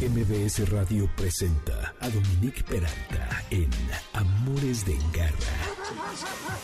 [0.00, 3.70] MBS Radio presenta a Dominique Peralta en
[4.12, 5.75] Amores de Garra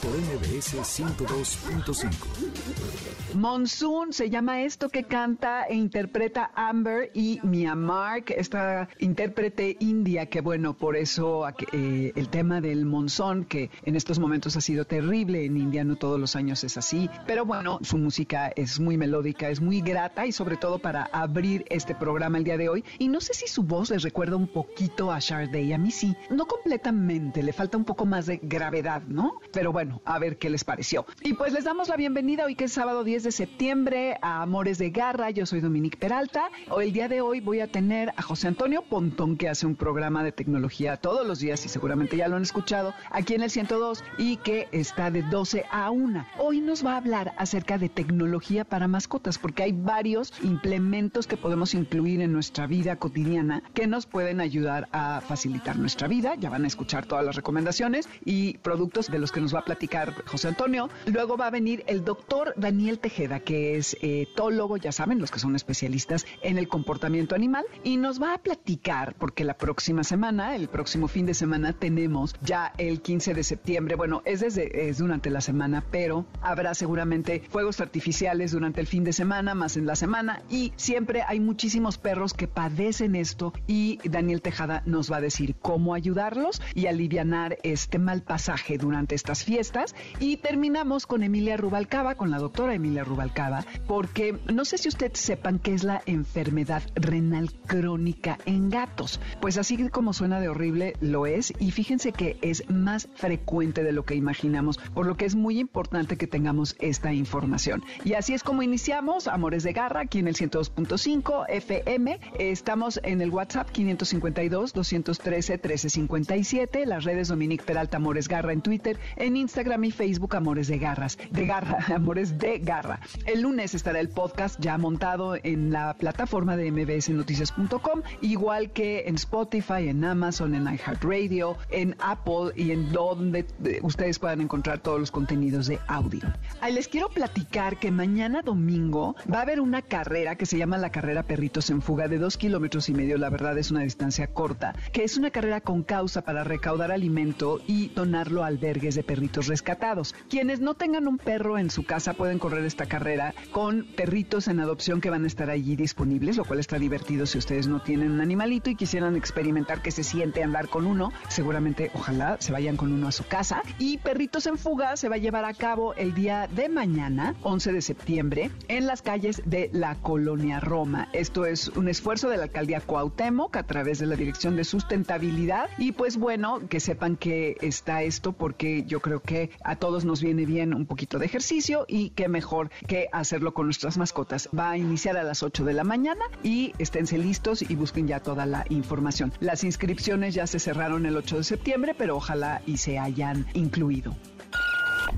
[0.01, 3.35] por MBS 102.5.
[3.35, 10.27] Monsoon se llama esto que canta e interpreta Amber y Mia Mark, esta intérprete india
[10.27, 14.85] que bueno, por eso eh, el tema del monzón que en estos momentos ha sido
[14.85, 18.97] terrible en India, no todos los años es así, pero bueno, su música es muy
[18.97, 22.85] melódica, es muy grata y sobre todo para abrir este programa el día de hoy.
[22.99, 26.17] Y no sé si su voz les recuerda un poquito a Sharday, a mí sí,
[26.31, 29.41] no completamente, le falta un poco más de gravedad, ¿no?
[29.53, 31.07] Pero bueno, a ver qué les pareció.
[31.23, 34.79] Y pues les damos la bienvenida hoy que es sábado 10 de septiembre a Amores
[34.79, 35.31] de Garra.
[35.31, 36.51] Yo soy Dominique Peralta.
[36.81, 40.25] El día de hoy voy a tener a José Antonio Pontón que hace un programa
[40.25, 44.05] de tecnología todos los días y seguramente ya lo han escuchado aquí en el 102
[44.19, 46.27] y que está de 12 a 1.
[46.39, 51.37] Hoy nos va a hablar acerca de tecnología para mascotas porque hay varios implementos que
[51.37, 56.35] podemos incluir en nuestra vida cotidiana que nos pueden ayudar a facilitar nuestra vida.
[56.37, 59.65] Ya van a escuchar todas las recomendaciones y productos de los que nos va a
[59.65, 60.89] platicar José Antonio.
[61.07, 65.39] Luego va a venir el doctor Daniel Tejeda, que es etólogo, ya saben, los que
[65.39, 70.55] son especialistas en el comportamiento animal, y nos va a platicar, porque la próxima semana,
[70.57, 74.99] el próximo fin de semana, tenemos ya el 15 de septiembre, bueno, es, desde, es
[74.99, 79.87] durante la semana, pero habrá seguramente fuegos artificiales durante el fin de semana, más en
[79.87, 85.17] la semana, y siempre hay muchísimos perros que padecen esto, y Daniel Tejada nos va
[85.17, 91.23] a decir cómo ayudarlos y alivianar este mal pasaje durante esta fiestas y terminamos con
[91.23, 95.85] Emilia Rubalcaba, con la doctora Emilia Rubalcaba, porque no sé si ustedes sepan qué es
[95.85, 99.21] la enfermedad renal crónica en gatos.
[99.41, 103.93] Pues así como suena de horrible, lo es y fíjense que es más frecuente de
[103.93, 107.83] lo que imaginamos, por lo que es muy importante que tengamos esta información.
[108.05, 112.21] Y así es como iniciamos Amores de Garra aquí en el 102.5 FM.
[112.39, 118.82] Estamos en el WhatsApp 552 213 1357, las redes Dominique Peralta Amores Garra en Twitter,
[119.17, 123.01] en Instagram y Facebook Amores de Garras, de Garra, Amores de Garra.
[123.27, 129.17] El lunes estará el podcast ya montado en la plataforma de mbsnoticias.com, igual que en
[129.17, 135.01] Spotify, en Amazon, en iHeartRadio, en Apple y en donde eh, ustedes puedan encontrar todos
[135.01, 136.23] los contenidos de audio.
[136.61, 140.79] Ahí les quiero platicar que mañana domingo va a haber una carrera que se llama
[140.79, 144.29] la carrera Perritos en Fuga de dos kilómetros y medio, la verdad es una distancia
[144.29, 149.03] corta, que es una carrera con causa para recaudar alimento y donarlo a albergues de
[149.03, 150.15] perritos rescatados.
[150.31, 154.61] Quienes no tengan un perro en su casa pueden correr esta carrera con perritos en
[154.61, 158.13] adopción que van a estar allí disponibles, lo cual está divertido si ustedes no tienen
[158.13, 161.13] un animalito y quisieran experimentar qué se siente andar con uno.
[161.29, 163.63] Seguramente, ojalá se vayan con uno a su casa.
[163.79, 167.73] Y Perritos en Fuga se va a llevar a cabo el día de mañana, 11
[167.73, 171.09] de septiembre, en las calles de la colonia Roma.
[171.13, 175.69] Esto es un esfuerzo de la alcaldía Cuauhtémoc a través de la Dirección de Sustentabilidad.
[175.77, 180.23] Y pues bueno, que sepan que está esto porque yo creo que a todos nos
[180.23, 184.49] viene bien un poquito de ejercicio y qué mejor que hacerlo con nuestras mascotas.
[184.57, 188.21] Va a iniciar a las 8 de la mañana y esténse listos y busquen ya
[188.21, 189.33] toda la información.
[189.41, 194.15] Las inscripciones ya se cerraron el 8 de septiembre, pero ojalá y se hayan incluido.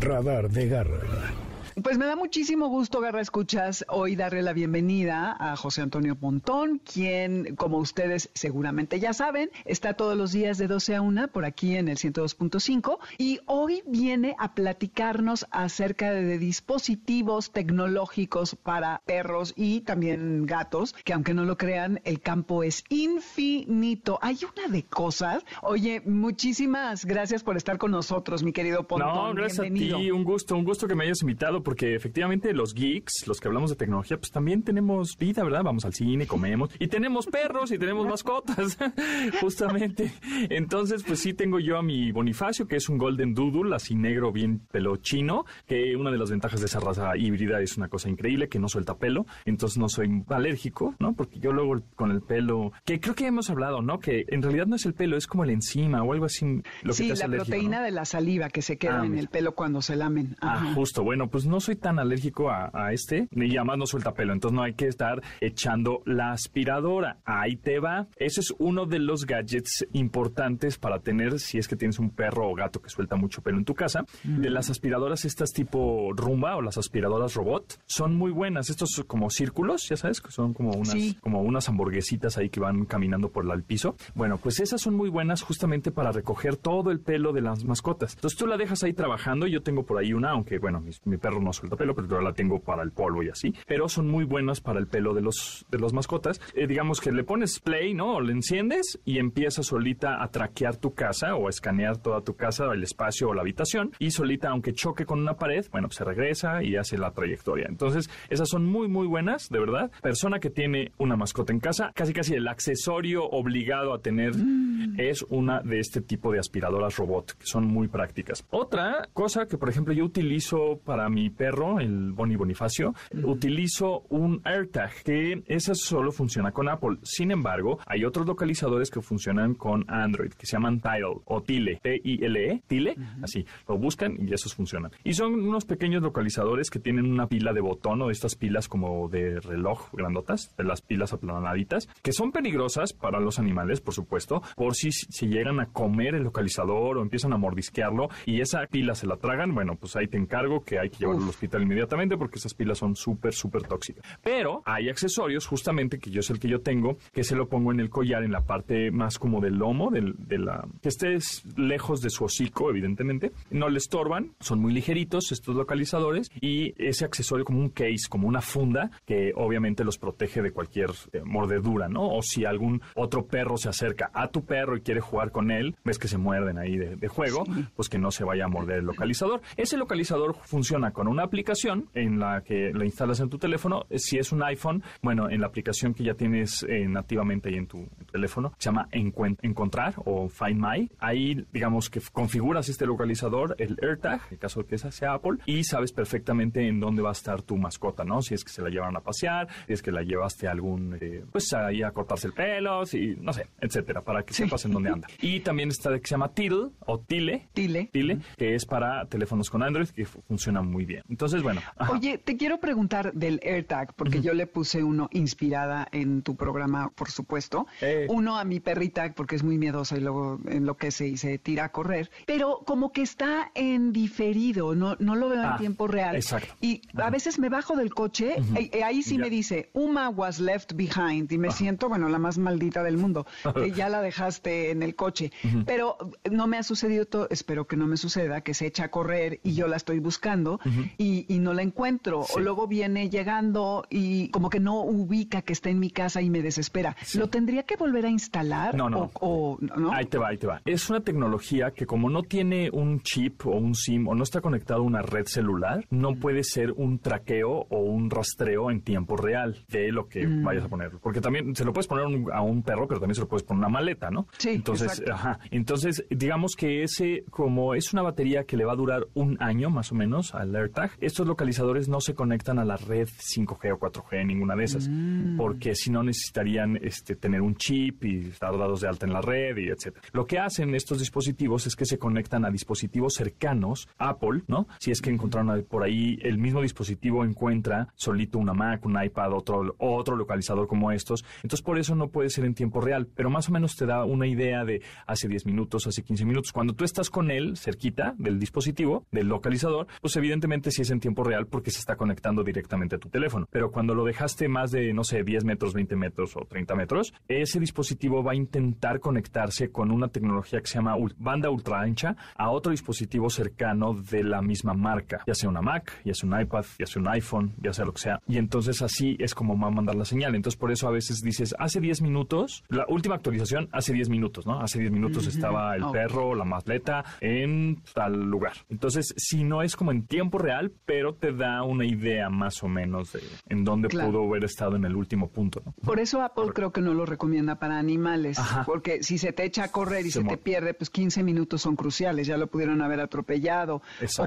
[0.01, 1.44] Radar de Garra.
[1.83, 6.79] Pues me da muchísimo gusto, Garra Escuchas, hoy darle la bienvenida a José Antonio Pontón,
[6.79, 11.45] quien, como ustedes seguramente ya saben, está todos los días de 12 a 1 por
[11.45, 19.53] aquí en el 102.5 y hoy viene a platicarnos acerca de dispositivos tecnológicos para perros
[19.57, 24.21] y también gatos, que aunque no lo crean, el campo es infinito.
[24.23, 25.45] Hay una de cosas.
[25.61, 29.13] Oye, muchísimas gracias por estar con nosotros, mi querido Pontón.
[29.13, 32.75] No, gracias a ti, un gusto, un gusto que me hayas invitado porque efectivamente los
[32.75, 35.63] geeks, los que hablamos de tecnología, pues también tenemos vida, ¿verdad?
[35.65, 38.79] Vamos al cine, comemos y tenemos perros y tenemos mascotas,
[39.41, 40.13] justamente.
[40.51, 44.31] Entonces, pues sí tengo yo a mi Bonifacio, que es un Golden Doodle, así negro,
[44.31, 48.09] bien pelo chino, que una de las ventajas de esa raza híbrida es una cosa
[48.09, 51.15] increíble, que no suelta pelo, entonces no soy alérgico, ¿no?
[51.15, 53.99] Porque yo luego con el pelo, que creo que hemos hablado, ¿no?
[53.99, 56.45] Que en realidad no es el pelo, es como el enzima o algo así.
[56.83, 59.55] Lo que sí, la proteína de la saliva que se queda ah, en el pelo
[59.55, 60.37] cuando se lamen.
[60.41, 61.03] Ah, justo.
[61.03, 64.57] Bueno, pues no no soy tan alérgico a, este, ni además no suelta pelo, entonces
[64.57, 67.19] no hay que estar echando la aspiradora.
[67.25, 68.09] Ahí te va.
[68.17, 72.51] Ese es uno de los gadgets importantes para tener si es que tienes un perro
[72.51, 74.05] o gato que suelta mucho pelo en tu casa.
[74.25, 78.69] De las aspiradoras estas tipo rumba o las aspiradoras robot son muy buenas.
[78.69, 82.85] Estos como círculos, ya sabes, que son como unas, como unas hamburguesitas ahí que van
[82.85, 83.95] caminando por el piso.
[84.17, 88.15] Bueno, pues esas son muy buenas justamente para recoger todo el pelo de las mascotas.
[88.17, 89.47] Entonces tú la dejas ahí trabajando.
[89.47, 92.21] Yo tengo por ahí una, aunque bueno, mi, mi perro no suelta pelo, pero yo
[92.21, 93.55] la tengo para el polvo y así.
[93.67, 96.41] Pero son muy buenas para el pelo de los, de los mascotas.
[96.55, 98.17] Eh, digamos que le pones play, ¿no?
[98.17, 102.35] O le enciendes y empieza solita a traquear tu casa o a escanear toda tu
[102.35, 103.93] casa, el espacio o la habitación.
[103.99, 107.67] Y solita, aunque choque con una pared, bueno, pues se regresa y hace la trayectoria.
[107.69, 109.91] Entonces, esas son muy, muy buenas, de verdad.
[110.03, 114.99] Persona que tiene una mascota en casa, casi casi el accesorio obligado a tener mm.
[114.99, 118.45] es una de este tipo de aspiradoras robot, que son muy prácticas.
[118.51, 124.41] Otra cosa que, por ejemplo, yo utilizo para mi perro, el Bonnie Bonifacio, utilizo un
[124.45, 126.99] AirTag, que esa solo funciona con Apple.
[127.03, 131.81] Sin embargo, hay otros localizadores que funcionan con Android, que se llaman Tile o Tile,
[131.83, 134.91] T-I-L-E, Tile, así, lo buscan y esos funcionan.
[135.03, 139.09] Y son unos pequeños localizadores que tienen una pila de botón o estas pilas como
[139.09, 144.43] de reloj grandotas, de las pilas aplanaditas, que son peligrosas para los animales, por supuesto,
[144.57, 148.95] por si se llegan a comer el localizador o empiezan a mordisquearlo y esa pila
[148.95, 152.17] se la tragan, bueno, pues ahí te encargo que hay que llevarlo al hospital inmediatamente
[152.17, 154.05] porque esas pilas son súper, súper tóxicas.
[154.23, 157.73] Pero hay accesorios, justamente, que yo es el que yo tengo, que se lo pongo
[157.73, 160.67] en el collar, en la parte más como del lomo, del, de la...
[160.83, 163.33] que estés lejos de su hocico, evidentemente.
[163.51, 168.29] No le estorban, son muy ligeritos estos localizadores y ese accesorio como un case, como
[168.29, 172.09] una funda, que obviamente los protege de cualquier eh, mordedura, ¿no?
[172.15, 175.77] O si algún otro perro se acerca a tu perro y quiere jugar con él,
[175.85, 177.45] ves que se muerden ahí de, juego,
[177.77, 179.43] pues que no se vaya a morder el localizador.
[179.57, 183.87] Ese localizador funciona con una aplicación en la que la instalas en tu teléfono.
[183.95, 187.67] Si es un iPhone, bueno, en la aplicación que ya tienes eh, nativamente ahí en
[187.67, 190.91] tu, teléfono, se llama Encontrar o Find My.
[190.99, 195.39] Ahí, digamos que configuras este localizador, el AirTag, en caso de que esa sea Apple,
[195.47, 198.21] y sabes perfectamente en dónde va a estar tu mascota, ¿no?
[198.23, 200.99] Si es que se la llevaron a pasear, si es que la llevaste a algún,
[201.01, 204.73] eh, pues ahí a cortarse el pelo, si, no sé, etcétera, para que sepas en
[204.73, 205.09] dónde anda.
[205.21, 207.49] Y también está que se llama Tile o Tile.
[207.53, 207.89] Tile.
[207.93, 210.94] Tile, que es para teléfonos con Android que funciona muy bien.
[211.09, 211.61] Entonces, bueno.
[211.91, 216.91] Oye, te quiero preguntar del AirTag, porque yo le puse uno inspirada en tu programa,
[216.91, 217.67] por supuesto.
[217.81, 218.07] Eh.
[218.09, 221.69] Uno a mi perrita, porque es muy miedosa y luego enloquece y se tira a
[221.73, 222.11] correr.
[222.27, 226.17] Pero como que está en diferido, no, no lo veo en ah, tiempo real.
[226.17, 226.55] Exacto.
[226.61, 230.75] Y a veces me bajo del coche, y, ahí sí me dice, Uma was left
[230.75, 234.83] behind, y me siento, bueno, la más maldita del mundo, que ya la dejaste en
[234.83, 235.33] el coche.
[235.67, 235.97] Pero
[236.31, 239.41] no me ha sucedido todo, espero que no me suceda, que se echa a correr
[239.43, 240.61] y yo la estoy buscando
[240.99, 242.25] y, no la encuentro.
[242.35, 246.31] O luego viene llegando y como que no ubica que está en mi casa y
[246.31, 246.97] me desespera.
[247.15, 248.75] ¿Lo tendría que volver a instalar?
[248.75, 249.11] No, no.
[249.21, 249.93] O, ¿no?
[249.93, 250.63] Ahí te va, ahí te va.
[250.65, 254.41] Es una tecnología que como no tiene un chip o un SIM o no está
[254.41, 259.17] conectado a una red celular, no puede ser un traqueo o un rastreo en tiempo
[259.17, 260.43] real de lo que mm.
[260.43, 260.93] vayas a poner.
[261.03, 263.65] Porque también se lo puedes poner a un perro, pero también se lo puedes poner
[263.65, 264.27] a una maleta, ¿no?
[264.39, 264.51] Sí.
[264.51, 265.39] Entonces, ajá.
[265.51, 269.71] Entonces, digamos que ese, como es una batería que le va a durar un año
[269.71, 270.53] más o menos al
[271.01, 275.37] Estos localizadores no se conectan a la red 5G o 4G, ninguna de esas, mm.
[275.37, 279.21] porque si no necesitarían este, tener un chip y estar dados de alta en la
[279.21, 280.03] red y etcétera.
[280.13, 284.67] Lo que hacen estos dispositivos es que se conectan a dispositivos cercanos, Apple, ¿no?
[284.79, 289.33] Si es que encontraron por ahí el mismo dispositivo encuentra solito una Mac, un iPad,
[289.33, 291.25] otro, otro localizador como estos.
[291.43, 294.05] Entonces por eso no puede ser en tiempo real, pero más o menos te da
[294.05, 296.53] una idea de hace 10 minutos, hace 15 minutos.
[296.53, 301.01] Cuando tú estás con él cerquita del dispositivo, del localizador, pues evidentemente sí es en
[301.01, 303.47] tiempo real porque se está conectando directamente a tu teléfono.
[303.51, 307.15] Pero cuando lo dejaste más de, no sé, 10 metros, 20 metros o 30 metros,
[307.29, 312.17] ese dispositivo va a intentar conectarse con una tecnología que se llama banda ultra ancha
[312.37, 316.41] a otro dispositivo cercano de la misma marca, ya sea una Mac, ya sea un
[316.41, 318.21] iPad, ya sea un iPhone, ya sea lo que sea.
[318.27, 320.35] Y entonces así es como va a mandar la señal.
[320.35, 324.47] Entonces por eso a veces dices, hace 10 minutos, la última actualización hace 10 minutos,
[324.47, 324.61] ¿no?
[324.61, 328.53] Hace 10 minutos estaba el perro, la masleta en tal lugar.
[328.69, 330.54] Entonces, si no es como en tiempo real,
[330.87, 334.85] pero te da una idea más o menos de en dónde pudo haber estado en
[334.85, 335.73] el último punto, ¿no?
[335.85, 339.65] Por eso Apple creo que no lo recomienda para animales, porque si se te echa
[339.65, 343.01] a correr y se, te pierde, pues 15 minutos son cruciales, ya lo pudieron haber
[343.01, 343.83] atropellado.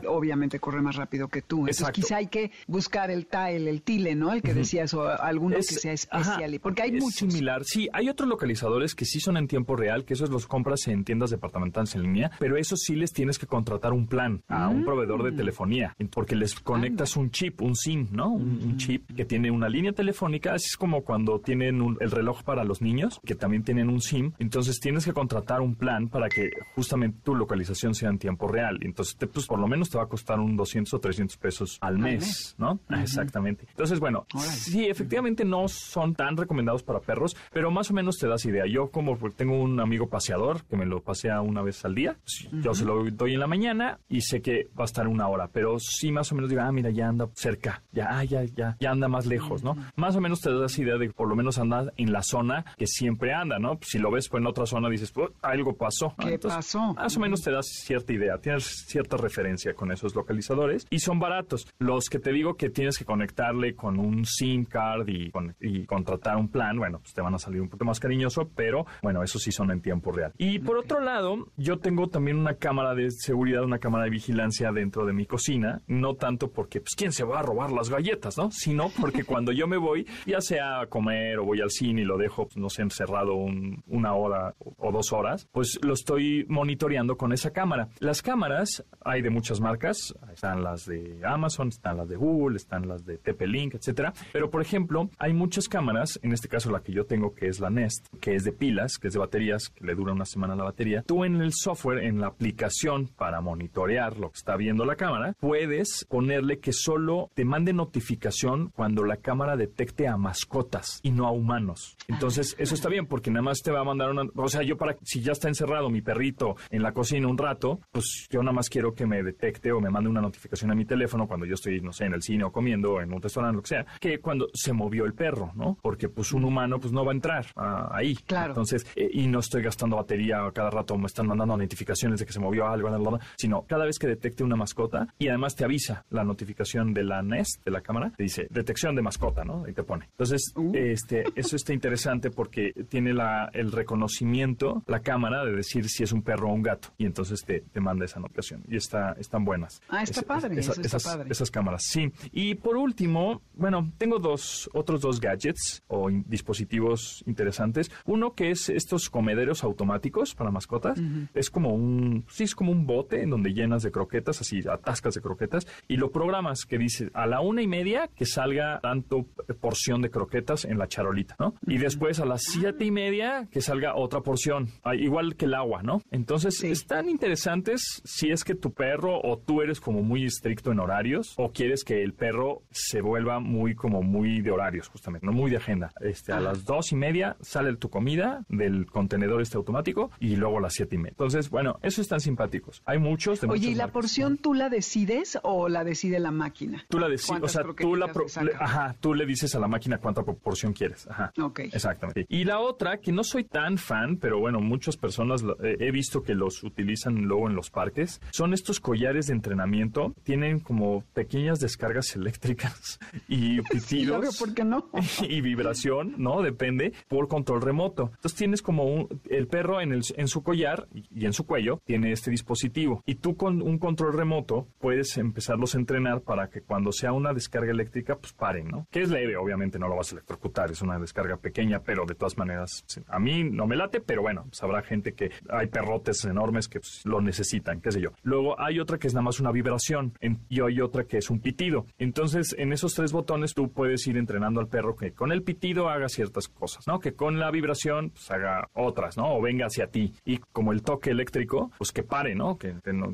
[0.07, 1.59] Obviamente corre más rápido que tú.
[1.59, 4.33] Entonces, quizá hay que buscar el tile, el tile, ¿no?
[4.33, 6.59] El que decías, o alguno que sea especial.
[6.61, 7.63] porque hay es similar.
[7.63, 11.03] Sí, hay otros localizadores que sí son en tiempo real, que esos los compras en
[11.03, 14.83] tiendas departamentales en línea, pero esos sí les tienes que contratar un plan a un
[14.83, 18.31] proveedor de telefonía, porque les conectas un chip, un SIM, ¿no?
[18.31, 22.63] Un, chip que tiene una línea telefónica, así es como cuando tienen el reloj para
[22.63, 26.49] los niños, que también tienen un SIM, entonces tienes que contratar un plan para que
[26.73, 28.79] justamente tu localización sea en tiempo real.
[28.81, 31.99] Entonces, pues por lo menos te va a costar un 200 o 300 pesos al
[31.99, 32.79] mes, ¿no?
[32.89, 33.67] Exactamente.
[33.69, 38.27] Entonces, bueno, sí, efectivamente no son tan recomendados para perros, pero más o menos te
[38.27, 38.65] das idea.
[38.65, 42.49] Yo como tengo un amigo paseador que me lo pasea una vez al día, pues,
[42.63, 45.49] yo se lo doy en la mañana y sé que va a estar una hora,
[45.53, 48.75] pero sí más o menos digo, ah, mira, ya anda cerca, ya, ah, ya, ya,
[48.79, 49.75] ya anda más lejos, ¿no?
[49.95, 52.65] Más o menos te das idea de que por lo menos anda en la zona
[52.77, 53.79] que siempre anda, ¿no?
[53.81, 56.13] Si lo ves pues, en otra zona dices, pues, algo pasó.
[56.19, 56.93] ¿Qué pasó?
[56.93, 61.19] Más o menos te das cierta idea, tienes cierta referencia con esos localizadores y son
[61.19, 61.67] baratos.
[61.79, 66.37] Los que te digo que tienes que conectarle con un SIM card y, y contratar
[66.37, 69.39] un plan, bueno, pues te van a salir un poco más cariñoso, pero bueno, eso
[69.39, 70.33] sí son en tiempo real.
[70.37, 74.71] Y por otro lado, yo tengo también una cámara de seguridad, una cámara de vigilancia
[74.71, 78.37] dentro de mi cocina, no tanto porque, pues, ¿quién se va a robar las galletas,
[78.37, 78.51] no?
[78.51, 82.05] Sino porque cuando yo me voy, ya sea a comer o voy al cine y
[82.05, 87.17] lo dejo, pues, no sé, encerrado una hora o dos horas, pues lo estoy monitoreando
[87.17, 87.89] con esa cámara.
[87.99, 92.87] Las cámaras hay de muchas marcas, están las de Amazon, están las de Google, están
[92.87, 94.13] las de TP-Link, etcétera.
[94.33, 97.59] Pero, por ejemplo, hay muchas cámaras, en este caso la que yo tengo, que es
[97.59, 100.55] la Nest, que es de pilas, que es de baterías, que le dura una semana
[100.55, 101.03] la batería.
[101.05, 105.33] Tú en el software, en la aplicación para monitorear lo que está viendo la cámara,
[105.39, 105.76] puedes
[106.09, 111.31] ponerle que solo te mande notificación cuando la cámara detecte a mascotas y no a
[111.31, 111.97] humanos.
[112.07, 114.23] Entonces, eso está bien porque nada más te va a mandar una...
[114.35, 114.97] O sea, yo para...
[115.03, 118.69] Si ya está encerrado mi perrito en la cocina un rato, pues yo nada más
[118.69, 121.79] quiero que me detecte o me mande una notificación a mi teléfono cuando yo estoy,
[121.81, 124.19] no sé, en el cine o comiendo o en un restaurante, lo que sea, que
[124.19, 125.77] cuando se movió el perro, ¿no?
[125.81, 128.15] Porque pues un humano pues no va a entrar ah, ahí.
[128.15, 128.51] Claro.
[128.51, 132.33] Entonces, eh, y no estoy gastando batería cada rato, me están mandando notificaciones de que
[132.33, 132.89] se movió algo,
[133.37, 137.21] sino cada vez que detecte una mascota y además te avisa la notificación de la
[137.21, 139.67] Nest, de la cámara, te dice detección de mascota, ¿no?
[139.67, 140.05] Y te pone.
[140.11, 140.71] Entonces, uh.
[140.73, 146.11] este, eso está interesante porque tiene la, el reconocimiento, la cámara, de decir si es
[146.11, 146.89] un perro o un gato.
[146.97, 148.63] Y entonces te, te manda esa notificación.
[148.67, 149.81] Y está, están buenas.
[149.89, 150.59] Ah, está padre.
[150.59, 151.29] esas, padre.
[151.29, 152.11] esas cámaras, sí.
[152.31, 157.91] Y por último, bueno, tengo dos, otros dos gadgets o dispositivos interesantes.
[158.05, 160.99] Uno que es estos comederos automáticos para mascotas.
[161.33, 165.15] Es como un, sí, es como un bote en donde llenas de croquetas, así atascas
[165.15, 165.56] de croquetas,
[165.87, 169.25] y lo programas que dice a la una y media que salga tanto
[169.59, 171.55] porción de croquetas en la charolita, ¿no?
[171.65, 175.53] Y después a las siete y media que salga otra porción, ah, igual que el
[175.53, 176.01] agua, ¿no?
[176.11, 180.79] Entonces, están interesantes si es que tu perro o tú eres como muy estricto en
[180.79, 185.33] horarios o quieres que el perro se vuelva muy como muy de horarios, justamente, no
[185.33, 185.91] muy de agenda.
[186.01, 190.57] Este, a las dos y media sale tu comida del contenedor este automático y luego
[190.57, 191.11] a las siete y media.
[191.11, 192.81] Entonces, bueno, eso están simpáticos.
[192.85, 196.85] Hay muchos de Oye, ¿y la porción tú la decides o la decide la máquina?
[196.89, 198.11] Tú la decides, o sea, tú la
[198.59, 201.07] ajá, tú le dices a la máquina cuánta porción quieres.
[201.07, 201.31] Ajá.
[201.41, 201.59] Ok.
[201.71, 202.25] Exactamente.
[202.27, 206.21] Y la otra, que no soy tan fan, pero bueno, muchas personas eh, he visto
[206.21, 210.13] que los utilizan luego en los parques, son estos collares de entrenamiento.
[210.23, 214.37] Tienen como pequeñas descargas eléctricas y pitidos.
[214.37, 214.89] ¿por qué no?
[215.27, 216.41] y vibración, ¿no?
[216.41, 218.11] Depende, por control remoto.
[218.15, 221.81] Entonces tienes como un, el perro en, el, en su collar y en su cuello
[221.85, 223.03] tiene este dispositivo.
[223.05, 227.31] Y tú con un control remoto puedes empezarlos a entrenar para que cuando sea una
[227.31, 228.87] descarga eléctrica, pues paren, ¿no?
[228.89, 232.15] Que es leve, obviamente no lo vas a electrocutar, es una descarga pequeña, pero de
[232.15, 236.25] todas maneras, a mí no me late, pero bueno, pues habrá gente que hay perrotes
[236.25, 238.13] enormes que pues, lo necesitan, qué sé yo.
[238.23, 240.13] Luego hay otra que es nada más una vibración
[240.49, 241.85] y hay otra que es un pitido.
[241.99, 245.87] Entonces, en esos tres botones tú puedes ir entrenando al perro que con el pitido
[245.87, 246.97] haga ciertas cosas, ¿no?
[246.97, 249.35] Que con la vibración pues haga otras, ¿no?
[249.35, 250.15] O venga hacia ti.
[250.25, 252.57] Y como el toque eléctrico, pues que pare, ¿no?
[252.57, 252.73] Que,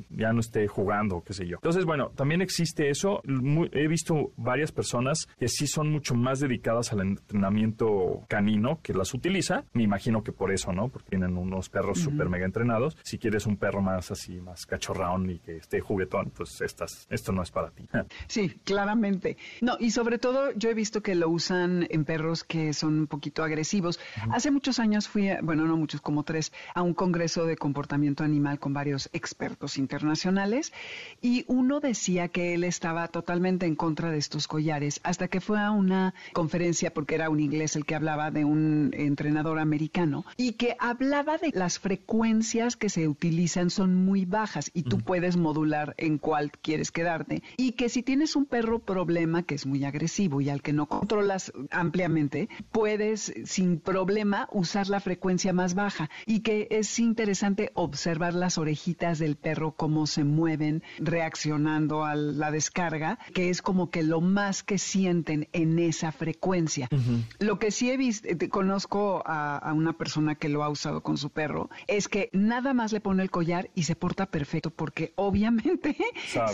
[0.09, 1.57] ya no esté jugando, qué sé yo.
[1.57, 3.21] Entonces, bueno, también existe eso.
[3.71, 9.13] he visto varias personas que sí son mucho más dedicadas al entrenamiento canino que las
[9.13, 9.65] utiliza.
[9.73, 10.89] Me imagino que por eso, ¿no?
[10.89, 12.97] Porque tienen unos perros súper mega entrenados.
[13.03, 17.31] Si quieres un perro más así, más cachorrón y que esté juguetón, pues estas, esto
[17.31, 17.87] no es para ti.
[18.27, 19.37] Sí, claramente.
[19.61, 23.07] No, y sobre todo yo he visto que lo usan en perros que son un
[23.07, 23.99] poquito agresivos.
[24.31, 28.59] Hace muchos años fui, bueno, no muchos, como tres, a un congreso de comportamiento animal
[28.59, 30.73] con varios expertos internacionales
[31.21, 35.57] y uno decía que él estaba totalmente en contra de estos collares hasta que fue
[35.57, 40.53] a una conferencia, porque era un inglés el que hablaba de un entrenador americano y
[40.53, 45.95] que hablaba de las frecuencias que se utilizan son muy bajas y tú puedes modular
[45.97, 50.41] en cuál quieres quedarte y que si tienes un perro problema que es muy agresivo
[50.41, 56.41] y al que no controlas ampliamente, puedes sin problema usar la frecuencia más baja y
[56.41, 63.19] que es interesante observar las orejitas del perro cómo se mueven reaccionando a la descarga,
[63.33, 66.89] que es como que lo más que sienten en esa frecuencia.
[67.39, 71.17] Lo que sí he visto, eh, conozco a, una persona que lo ha usado con
[71.17, 75.13] su perro, es que nada más le pone el collar y se porta perfecto porque
[75.15, 75.95] obviamente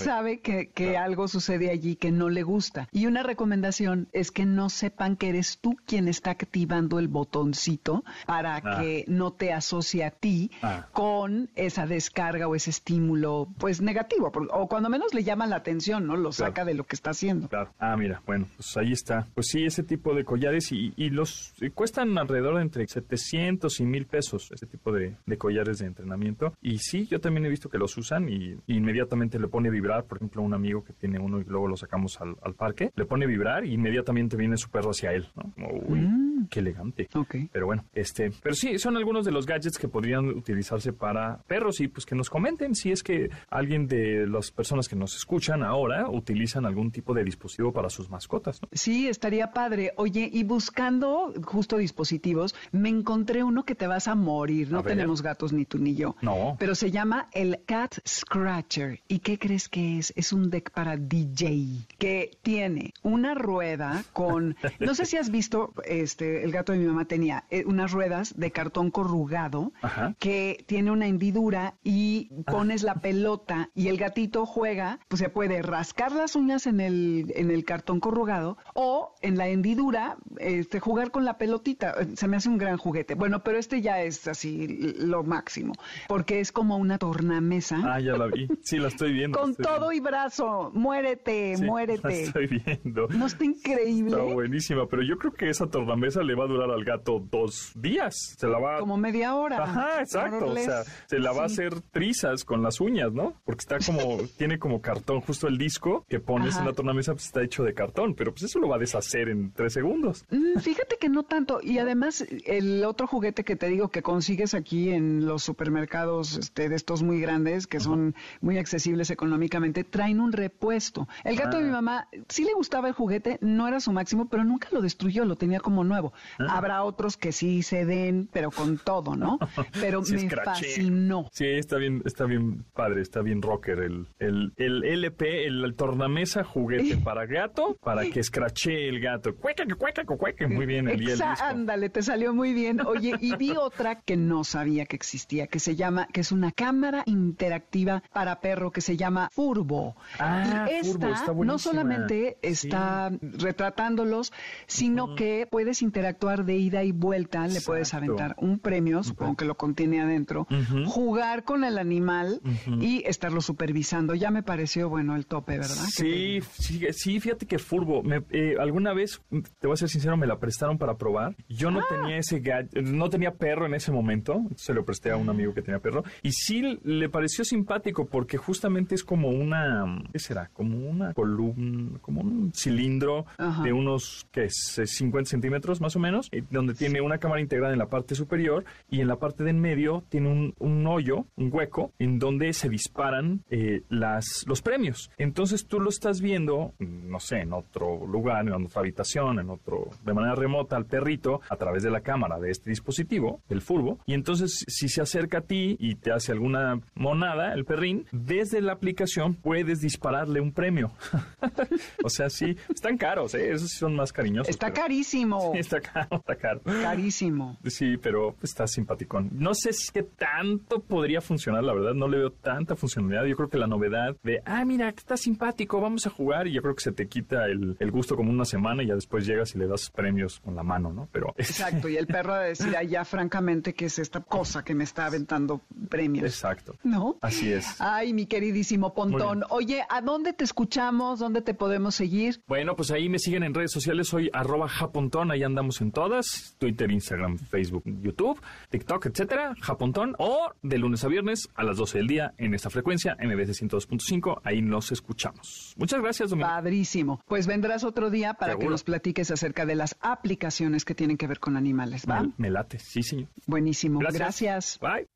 [0.04, 2.88] sabe, que, algo sucede allí que no le gusta.
[2.92, 8.04] Y una recomendación es que no sepan que eres tú quien está activando el botoncito
[8.26, 8.80] para ah.
[8.80, 10.88] que no te asocie a ti ah.
[10.92, 16.08] con esa descarga o ese estímulo pues negativo o cuando menos le llama la atención,
[16.08, 16.16] ¿no?
[16.16, 17.50] Lo saca de lo que está haciendo.
[17.50, 17.72] Claro.
[17.78, 19.28] Ah, mira, bueno, pues ahí está.
[19.36, 23.80] Pues sí, ese tipo de collares y, y los eh, cuestan alrededor de entre 700
[23.82, 26.54] y 1000 pesos, ese tipo de, de collares de entrenamiento.
[26.62, 29.72] Y sí, yo también he visto que los usan y, y inmediatamente le pone a
[29.72, 30.06] vibrar.
[30.06, 33.06] Por ejemplo, un amigo que tiene uno y luego lo sacamos al, al parque, le
[33.06, 35.52] pone a vibrar y inmediatamente viene su perro hacia él, ¿no?
[35.54, 36.48] Como, uy, Mm.
[36.50, 37.10] qué elegante.
[37.14, 37.36] Ok.
[37.52, 41.82] Pero bueno, este, pero sí, son algunos de los gadgets que podrían utilizarse para perros
[41.82, 45.64] y pues que nos comenten si es que alguien de las personas que nos escuchan
[45.64, 48.70] ahora utilizan algún tipo de dispositivo para sus mascotas, ¿no?
[48.72, 49.94] Sí, estaría padre.
[49.98, 54.72] Oye, y buscando justo dispositivos, me encontré uno que te vas a morir.
[54.72, 56.16] No A tenemos gatos ni tú ni yo.
[56.22, 56.56] No.
[56.60, 59.02] Pero se llama el Cat Scratcher.
[59.08, 60.14] ¿Y qué crees que es?
[60.16, 64.56] Es un deck para DJ que tiene una rueda con.
[64.80, 68.34] No sé si has visto, este, el gato de mi mamá tenía eh, unas ruedas
[68.38, 70.16] de cartón corrugado Ajá.
[70.20, 75.62] que tiene una hendidura y pones la pelota y el gatito juega, pues se puede
[75.62, 81.12] rascar las uñas en el, en el cartón corrugado o en la hendidura este, jugar
[81.12, 81.96] con la pelotita.
[82.16, 83.16] Se me hace un gran juguete.
[83.16, 85.74] Bueno, pero este ya es así lo máximo,
[86.08, 87.78] porque es como una tornamesa.
[87.84, 88.48] Ah, ya la vi.
[88.62, 89.40] Sí, la estoy viendo.
[89.40, 89.94] Con estoy todo viendo.
[89.94, 92.24] y brazo, muérete, Sí, La muérete.
[92.24, 93.08] estoy viendo.
[93.10, 94.12] ¿No está increíble?
[94.12, 97.72] Está buenísima, pero yo creo que esa tornamesa le va a durar al gato dos
[97.76, 98.36] días.
[98.38, 99.64] Se la va Como media hora.
[99.64, 100.46] Ajá, exacto.
[100.48, 103.34] O sea, se la va a hacer trizas con las uñas, ¿no?
[103.46, 106.62] Porque está como, tiene como cartón, justo el disco que pones Ajá.
[106.62, 109.30] en la tornamesa pues, está hecho de cartón, pero pues eso lo va a deshacer
[109.30, 110.26] en tres segundos.
[110.32, 111.60] Mm, Fíjate que no tanto.
[111.62, 116.70] Y además, el otro juguete que te digo que consigues aquí en los supermercados este,
[116.70, 121.08] de estos muy grandes, que son muy accesibles económicamente, traen un repuesto.
[121.24, 124.44] El gato de mi mamá sí le gustaba el juguete, no era su máximo, pero
[124.44, 126.14] nunca lo destruyó, lo tenía como nuevo.
[126.40, 129.38] Habrá otros que sí se den, pero con todo, ¿no?
[129.80, 131.30] Pero Sí, me fascinó.
[131.32, 135.76] Sí, está bien, está bien padre, está bien rocker el, el, el LP, el, el
[135.76, 139.36] tornamesa juguete para gato, para que escrache el gato.
[139.36, 141.26] Cueca, cueca, cueca, muy bien el, el disco.
[141.42, 142.82] ándale, te salió muy bien.
[142.82, 146.52] Oye, y vi otra que no sabía que existía, que se llama, que es una
[146.52, 149.96] cámara interactiva para perro que se llama Furbo.
[150.20, 152.68] Ah, y Furbo, esta está no solamente Sí.
[152.70, 154.32] está retratándolos,
[154.68, 159.46] sino que puedes interactuar de ida y vuelta, le puedes aventar un premio, supongo que
[159.46, 160.48] lo contiene adentro,
[160.86, 162.42] jugar con el animal
[162.80, 164.16] y estarlo supervisando.
[164.16, 165.74] Ya me pareció, bueno, el tope, ¿verdad?
[165.90, 169.20] Sí, sí, sí, fíjate que Furbo, me- eh, alguna vez,
[169.60, 171.36] te voy a ser sincero, me la prestaron para probar.
[171.48, 171.72] Yo Ah.
[171.72, 172.40] no tenía ese
[172.84, 176.04] no tenía perro en ese momento, se lo presté a un amigo que tenía perro,
[176.22, 180.50] y sí le pareció simpático porque justamente es como una, ¿qué será?
[180.54, 183.64] Como una columna, como un cilindro Ajá.
[183.64, 184.78] de unos, ¿qué es?
[184.78, 188.14] Eh, 50 centímetros más o menos, eh, donde tiene una cámara integrada en la parte
[188.14, 192.20] superior y en la parte de en medio tiene un, un hoyo, un hueco, en
[192.20, 195.10] donde se disparan eh, las, los premios.
[195.18, 199.90] Entonces tú lo estás viendo, no sé, en otro lugar, en otra habitación, en otro,
[200.06, 204.00] de manera remota al perrito a través de la cámara de este dispositivo, el furbo,
[204.06, 208.62] y entonces si se acerca a ti y te hace alguna monada, el perrín, desde
[208.62, 210.92] la aplicación puedes dispararle un premio.
[212.04, 213.52] o sea, sí, están caros, ¿eh?
[213.52, 214.50] Esos sí son más cariñosos.
[214.50, 216.62] Está pero- carísimo, Sí, está caro, está caro.
[216.64, 217.58] carísimo.
[217.66, 219.30] Sí, pero está simpaticón.
[219.34, 223.26] No sé si que tanto podría funcionar, la verdad, no le veo tanta funcionalidad.
[223.26, 226.62] Yo creo que la novedad de, ah, mira, está simpático, vamos a jugar, y yo
[226.62, 229.56] creo que se te quita el, el gusto como una semana y ya después llegas
[229.56, 231.08] y le das premios con la mano, ¿no?
[231.12, 234.84] Pero Exacto, y el perro a decir allá francamente que es esta cosa que me
[234.84, 236.26] está aventando premios.
[236.26, 236.76] exacto.
[236.84, 237.18] ¿No?
[237.22, 237.80] Así es.
[237.80, 239.44] Ay, mi queridísimo Pontón.
[239.50, 241.20] Oye, ¿a dónde te escuchamos?
[241.20, 242.42] ¿Dónde te podemos seguir?
[242.48, 246.56] Bueno, pues ahí me siguen en redes sociales, soy arroba japontón, ahí andamos en todas,
[246.58, 252.00] Twitter, Instagram, Facebook, YouTube, TikTok, etcétera, japontón, o de lunes a viernes a las 12
[252.00, 255.74] del día en esta frecuencia, MBC 102.5, ahí nos escuchamos.
[255.78, 256.50] Muchas gracias, Domingo.
[256.50, 257.22] Padrísimo.
[257.28, 261.28] Pues vendrás otro día para que nos platiques acerca de las aplicaciones que tienen que
[261.28, 262.24] ver con animales, ¿va?
[262.24, 263.30] Me, me late, sí, señor.
[263.46, 264.00] Buenísimo.
[264.00, 264.20] Gracias.
[264.20, 264.80] Gracias.
[264.80, 265.08] Bye.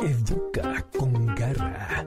[0.00, 2.06] Educa con garra.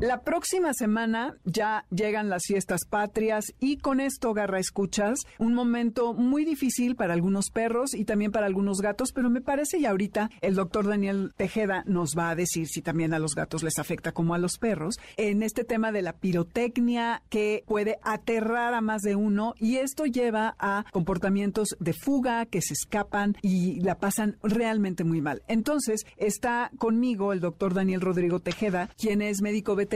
[0.00, 6.12] La próxima semana ya llegan las fiestas patrias y con esto, Garra Escuchas, un momento
[6.14, 10.30] muy difícil para algunos perros y también para algunos gatos, pero me parece y ahorita
[10.42, 14.12] el doctor Daniel Tejeda nos va a decir si también a los gatos les afecta
[14.12, 19.00] como a los perros en este tema de la pirotecnia que puede aterrar a más
[19.00, 24.38] de uno y esto lleva a comportamientos de fuga que se escapan y la pasan
[24.42, 25.42] realmente muy mal.
[25.46, 29.93] Entonces está conmigo el doctor Daniel Rodrigo Tejeda, quien es médico veterinario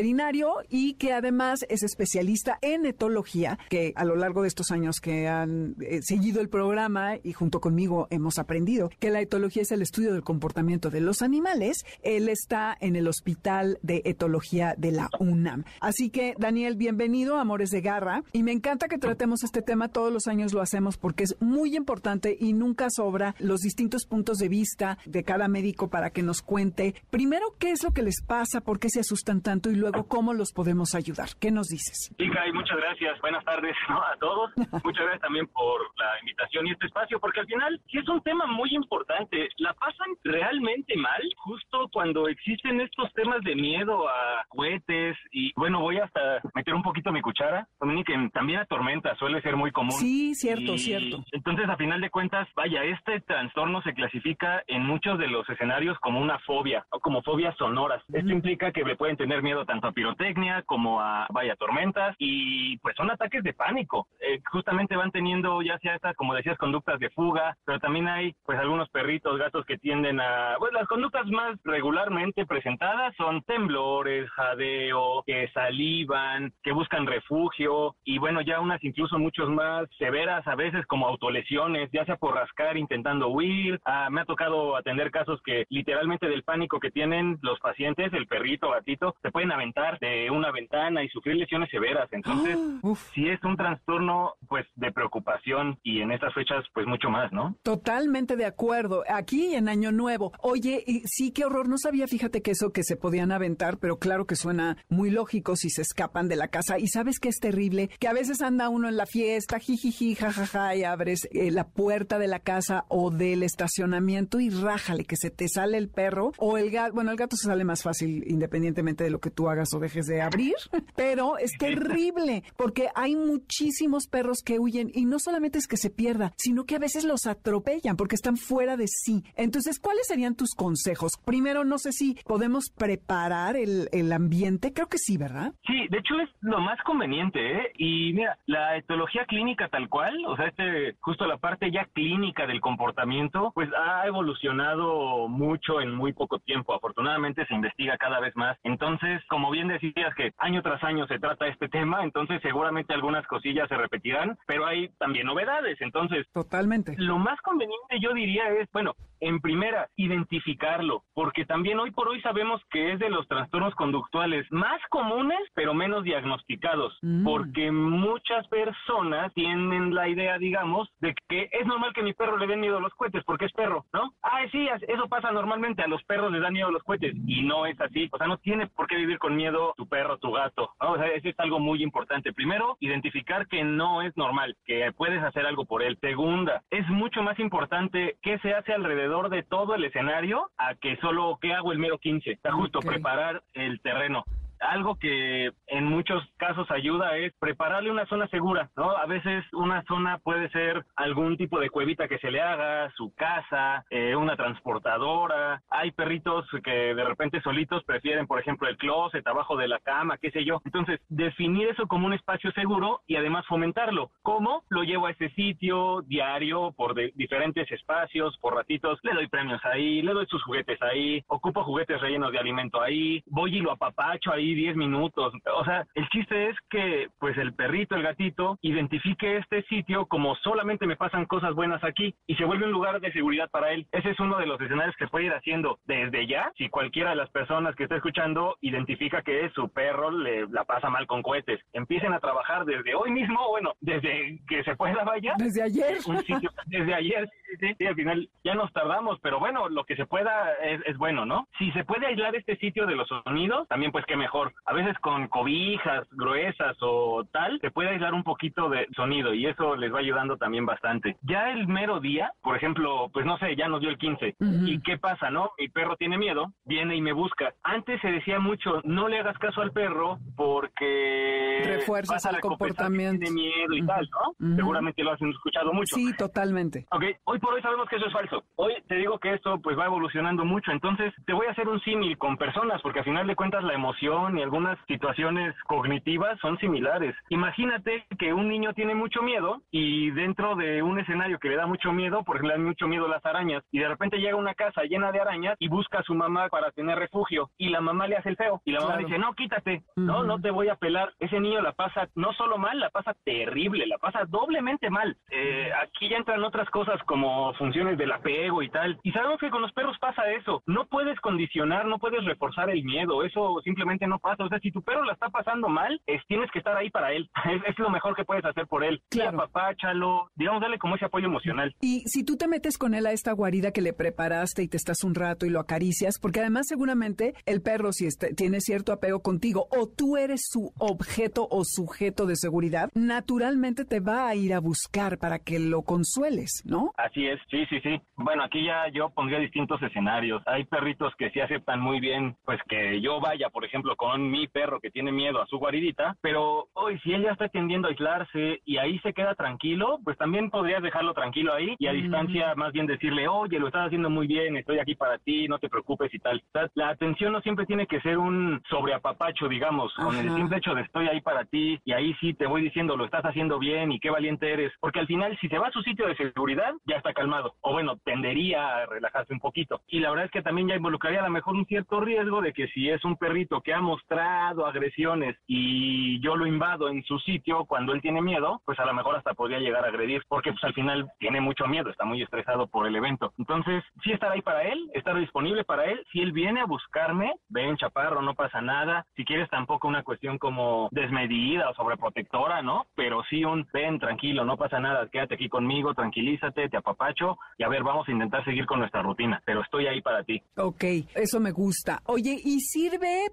[0.68, 5.26] y que además es especialista en etología, que a lo largo de estos años que
[5.26, 9.82] han eh, seguido el programa y junto conmigo hemos aprendido que la etología es el
[9.82, 11.84] estudio del comportamiento de los animales.
[12.02, 15.64] Él está en el Hospital de Etología de la UNAM.
[15.80, 18.22] Así que, Daniel, bienvenido Amores de Garra.
[18.32, 19.88] Y me encanta que tratemos este tema.
[19.88, 24.38] Todos los años lo hacemos porque es muy importante y nunca sobra los distintos puntos
[24.38, 28.22] de vista de cada médico para que nos cuente primero qué es lo que les
[28.22, 31.28] pasa, por qué se asustan tanto y luego cómo los podemos ayudar.
[31.40, 32.14] ¿Qué nos dices?
[32.16, 33.20] Sí, Kai, muchas gracias.
[33.20, 34.50] Buenas tardes a todos.
[34.84, 38.20] muchas gracias también por la invitación y este espacio, porque al final sí es un
[38.22, 39.48] tema muy importante.
[39.58, 45.80] La pasan realmente mal justo cuando existen estos temas de miedo a cohetes y bueno,
[45.80, 47.66] voy hasta meter un poquito mi cuchara.
[47.80, 49.92] Dominique, también a tormenta suele ser muy común.
[49.92, 51.24] Sí, cierto, cierto.
[51.32, 55.98] Entonces, a final de cuentas, vaya, este trastorno se clasifica en muchos de los escenarios
[56.00, 58.02] como una fobia o como fobias sonoras.
[58.12, 62.78] Esto implica que le pueden tener miedo tanto a pirotecnia como a, vaya, tormentas y
[62.78, 64.08] pues son ataques de pánico.
[64.18, 68.34] Eh, justamente van teniendo ya sea estas, como decías, conductas de fuga, pero también hay
[68.44, 74.28] pues algunos perritos, gatos que tienden a, pues las conductas más regularmente presentadas son temblores,
[74.30, 80.54] jadeo, que salivan, que buscan refugio y bueno, ya unas incluso muchos más severas a
[80.54, 83.78] veces como autolesiones, ya sea por rascar intentando huir.
[83.84, 88.26] Ah, me ha tocado atender casos que literalmente del pánico que tienen los pacientes, el
[88.26, 92.08] perrito, gatito, se pueden aventar de una ventana y sufrir lesiones severas.
[92.12, 92.56] Entonces,
[93.14, 97.56] si es un trastorno pues de preocupación y en estas fechas pues mucho más, ¿no?
[97.62, 99.04] Totalmente de acuerdo.
[99.08, 100.32] Aquí en Año Nuevo.
[100.40, 101.68] Oye, y sí, qué horror.
[101.68, 105.56] No sabía, fíjate que eso que se podían aventar, pero claro que suena muy lógico
[105.56, 106.78] si se escapan de la casa.
[106.78, 110.74] Y sabes que es terrible, que a veces anda uno en la fiesta, jijiji, jajaja,
[110.76, 115.30] y abres eh, la puerta de la casa o del estacionamiento y rájale que se
[115.30, 116.94] te sale el perro o el gato.
[116.94, 120.06] Bueno, el gato se sale más fácil independientemente de lo que tú hagas o dejes
[120.06, 120.54] de abrir,
[120.96, 125.90] pero es terrible porque hay muchísimos perros que huyen y no solamente es que se
[125.90, 129.22] pierda, sino que a veces los atropellan porque están fuera de sí.
[129.36, 131.12] Entonces, ¿cuáles serían tus consejos?
[131.24, 134.72] Primero, no sé si podemos preparar el, ambiente.
[134.72, 135.52] Creo que sí, ¿verdad?
[135.66, 137.72] Sí, de hecho es lo más conveniente, ¿eh?
[137.76, 142.46] Y mira, la etología clínica tal cual, o sea, este, justo la parte ya clínica
[142.46, 146.74] del comportamiento, pues ha evolucionado mucho en muy poco tiempo.
[146.74, 148.56] Afortunadamente se investiga cada vez más.
[148.64, 153.26] Entonces, como bien decías que año tras año se trata este tema, entonces seguramente algunas
[153.26, 155.80] cosillas se repetirán, pero hay también novedades.
[155.80, 156.94] Entonces, totalmente.
[156.98, 162.20] Lo más conveniente yo diría es, bueno, en primera, identificarlo, porque también hoy por hoy
[162.20, 167.24] sabemos que es de los trastornos conductuales más comunes, pero menos diagnosticados, Mm.
[167.24, 172.46] porque muchas personas tienen la idea, digamos, de que es normal que mi perro le
[172.46, 174.12] den miedo a los cohetes, porque es perro, ¿no?
[174.22, 177.42] Ah, sí, eso pasa normalmente, a los perros les dan miedo a los cohetes, y
[177.42, 180.32] no es así, o sea, no tiene por qué vivir con miedo tu perro, tu
[180.32, 180.92] gato, ¿no?
[180.92, 182.32] O sea, eso es algo muy importante.
[182.32, 185.98] Primero, identificar que no es normal, que puedes hacer algo por él.
[186.00, 190.96] Segunda, es mucho más importante qué se hace alrededor de todo el escenario a que
[190.96, 192.30] solo qué hago el mero 15.
[192.30, 194.24] Está justo preparar el terreno.
[194.60, 198.90] Algo que en muchos casos ayuda es prepararle una zona segura, ¿no?
[198.90, 203.14] A veces una zona puede ser algún tipo de cuevita que se le haga, su
[203.14, 205.62] casa, eh, una transportadora.
[205.70, 210.18] Hay perritos que de repente solitos prefieren, por ejemplo, el closet abajo de la cama,
[210.18, 210.60] qué sé yo.
[210.64, 214.10] Entonces, definir eso como un espacio seguro y además fomentarlo.
[214.22, 214.62] ¿Cómo?
[214.68, 219.64] Lo llevo a ese sitio diario por de- diferentes espacios, por ratitos, le doy premios
[219.64, 223.72] ahí, le doy sus juguetes ahí, ocupo juguetes rellenos de alimento ahí, voy y lo
[223.72, 225.32] apapacho ahí 10 minutos.
[225.54, 230.34] O sea, el chiste es que pues el perrito, el gatito, identifique este sitio como
[230.36, 233.86] solamente me pasan cosas buenas aquí y se vuelve un lugar de seguridad para él.
[233.92, 236.52] Ese es uno de los escenarios que puede ir haciendo desde ya.
[236.56, 240.88] Si cualquiera de las personas que está escuchando identifica que su perro le la pasa
[240.88, 245.34] mal con cohetes, empiecen a trabajar desde hoy mismo, bueno, desde que se pueda vaya.
[245.36, 245.98] Desde ayer.
[246.06, 249.84] Un sitio, desde ayer, sí, sí, sí, al final ya nos tardamos, pero bueno, lo
[249.84, 251.48] que se pueda es, es bueno, ¿no?
[251.58, 254.37] Si se puede aislar este sitio de los sonidos, también pues qué mejor.
[254.64, 259.46] A veces con cobijas gruesas o tal, se puede aislar un poquito de sonido y
[259.46, 261.16] eso les va ayudando también bastante.
[261.22, 264.36] Ya el mero día, por ejemplo, pues no sé, ya nos dio el 15.
[264.38, 264.66] Ujú.
[264.66, 265.50] ¿Y qué pasa, no?
[265.58, 267.54] Mi perro tiene miedo, viene y me busca.
[267.62, 273.24] Antes se decía mucho, no le hagas caso al perro porque Refuerzas el comportamiento.
[273.24, 274.56] Tiene miedo y tal, ¿no?
[274.56, 275.96] Seguramente lo has escuchado mucho.
[275.96, 276.86] Sí, totalmente.
[276.90, 278.44] Ok, hoy por hoy sabemos que eso es falso.
[278.56, 281.80] Hoy te digo que esto pues va evolucionando mucho, entonces te voy a hacer un
[281.80, 286.58] símil con personas, porque al final de cuentas la emoción y algunas situaciones cognitivas son
[286.58, 287.14] similares.
[287.28, 291.66] Imagínate que un niño tiene mucho miedo y dentro de un escenario que le da
[291.66, 294.36] mucho miedo, por ejemplo, le dan mucho miedo las arañas, y de repente llega a
[294.36, 297.80] una casa llena de arañas y busca a su mamá para tener refugio y la
[297.80, 300.68] mamá le hace el feo y la mamá dice, no, quítate, no, no te voy
[300.68, 301.12] a pelar.
[301.18, 305.16] Ese niño la pasa no solo mal, la pasa terrible, la pasa doblemente mal.
[305.30, 308.98] Eh, aquí ya entran otras cosas como funciones del apego y tal.
[309.02, 310.62] Y sabemos que con los perros pasa eso.
[310.66, 313.22] No puedes condicionar, no puedes reforzar el miedo.
[313.24, 314.44] Eso simplemente no pasa.
[314.44, 317.12] O sea, si tu perro la está pasando mal, es, tienes que estar ahí para
[317.12, 317.28] él.
[317.68, 319.00] Es, lo mejor que puedes hacer por él.
[319.08, 319.40] Claro.
[319.40, 321.74] apapáchalo, digamos, dale como ese apoyo emocional.
[321.80, 324.76] Y si tú te metes con él a esta guarida que le preparaste y te
[324.76, 329.22] estás un rato y lo acaricias, porque además seguramente el perro si tiene cierto apego
[329.22, 334.54] contigo o tú eres su objeto o sujeto de seguridad, naturalmente te va a ir
[334.54, 336.92] a buscar para que lo consueles, ¿no?
[336.96, 338.00] Así es, sí, sí, sí.
[338.16, 340.42] Bueno, aquí ya yo pondría distintos escenarios.
[340.46, 344.46] Hay perritos que sí aceptan muy bien, pues que yo vaya, por ejemplo, con mi
[344.48, 348.60] perro que tiene miedo a su guaridita, pero hoy si ella está tendiendo a aislarse
[348.64, 352.72] y ahí se queda tranquilo, pues también podrías dejarlo tranquilo ahí y a distancia más
[352.72, 356.12] bien decirle, oye, lo estás haciendo muy bien, estoy aquí para ti, no te preocupes
[356.14, 356.42] y tal.
[356.74, 360.82] La atención no siempre tiene que ser un sobreapapacho, digamos, con el simple hecho de
[360.82, 364.00] estoy ahí para ti y ahí sí te voy diciendo lo estás haciendo bien y
[364.00, 366.96] qué valiente eres, porque al final si se va a su sitio de seguridad ya
[366.96, 369.80] está calmado o bueno, tendería a relajarse un poquito.
[369.88, 372.52] Y la verdad es que también ya involucraría a lo mejor un cierto riesgo de
[372.52, 377.18] que si es un perrito que ha mostrado agresiones y yo lo invado en su
[377.18, 380.52] sitio cuando él tiene miedo, pues a lo mejor hasta podría llegar a agredir, porque
[380.52, 383.32] pues al final tiene mucho miedo, está muy estresado por el evento.
[383.38, 386.04] Entonces, sí estar ahí para él, estar disponible para él.
[386.12, 389.04] Si él viene a buscarme, ven chaparro, no pasa nada.
[389.16, 392.86] Si quieres tampoco una cuestión como desmedida o sobreprotectora, ¿no?
[392.94, 397.64] Pero sí un ven tranquilo, no pasa nada, quédate aquí conmigo, tranquilízate, te apapacho y
[397.64, 400.40] a ver, vamos a intentar seguir con nuestra rutina, pero estoy ahí para ti.
[400.56, 400.84] Ok,
[401.14, 402.00] eso me gusta.
[402.06, 403.26] Oye, ¿y sirve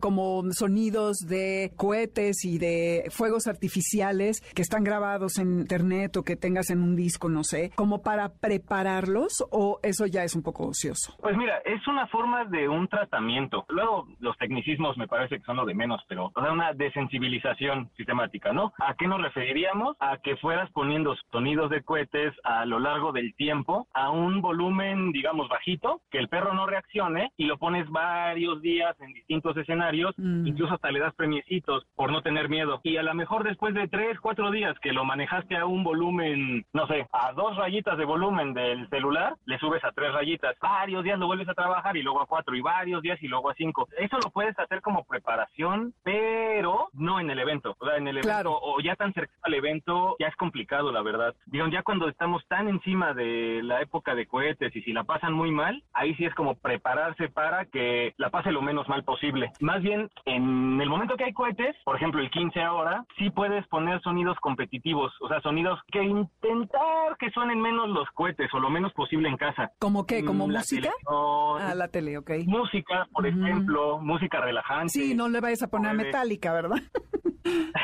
[0.00, 6.36] como sonidos de cohetes y de fuegos artificiales que están grabados en internet o que
[6.36, 10.66] tengas en un disco, no sé, como para prepararlos o eso ya es un poco
[10.68, 11.14] ocioso?
[11.20, 13.64] Pues mira, es una forma de un tratamiento.
[13.68, 17.90] Luego, los tecnicismos me parece que son lo de menos, pero o sea, una desensibilización
[17.96, 18.72] sistemática, ¿no?
[18.78, 19.96] ¿A qué nos referiríamos?
[20.00, 25.12] A que fueras poniendo sonidos de cohetes a lo largo del tiempo a un volumen,
[25.12, 30.14] digamos, bajito, que el perro no reaccione y lo pones varios días en distintos escenarios,
[30.16, 30.46] mm.
[30.46, 32.80] incluso hasta le das premiecitos por no tener miedo.
[32.82, 36.64] Y a lo mejor después de tres, cuatro días que lo manejaste a un volumen,
[36.72, 40.56] no sé, a dos rayitas de volumen del celular, le subes a tres rayitas.
[40.60, 43.50] Varios días lo vuelves a trabajar y luego a cuatro y varios días y luego
[43.50, 43.88] a cinco.
[43.98, 47.76] Eso lo puedes hacer como preparación, pero no en el evento.
[47.78, 51.02] O sea, en el evento o ya tan cercano al evento ya es complicado, la
[51.02, 51.34] verdad.
[51.46, 55.32] Digo, ya cuando estamos tan encima de la época de cohetes y si la pasan
[55.32, 59.50] muy mal, ahí sí es como prepararse para que la pase lo menos mal posible.
[59.60, 63.66] Más bien, en el momento que hay cohetes, por ejemplo el 15 ahora, sí puedes
[63.68, 68.68] poner sonidos competitivos, o sea, sonidos que intentar que suenen menos los cohetes o lo
[68.68, 69.72] menos posible en casa.
[69.78, 70.22] ¿Como qué?
[70.22, 70.92] ¿Como mm, música?
[71.08, 72.32] Ah, la tele, ok.
[72.46, 74.90] Música, por ejemplo, música relajante.
[74.90, 76.76] Sí, no le vayas a poner metálica, ¿verdad?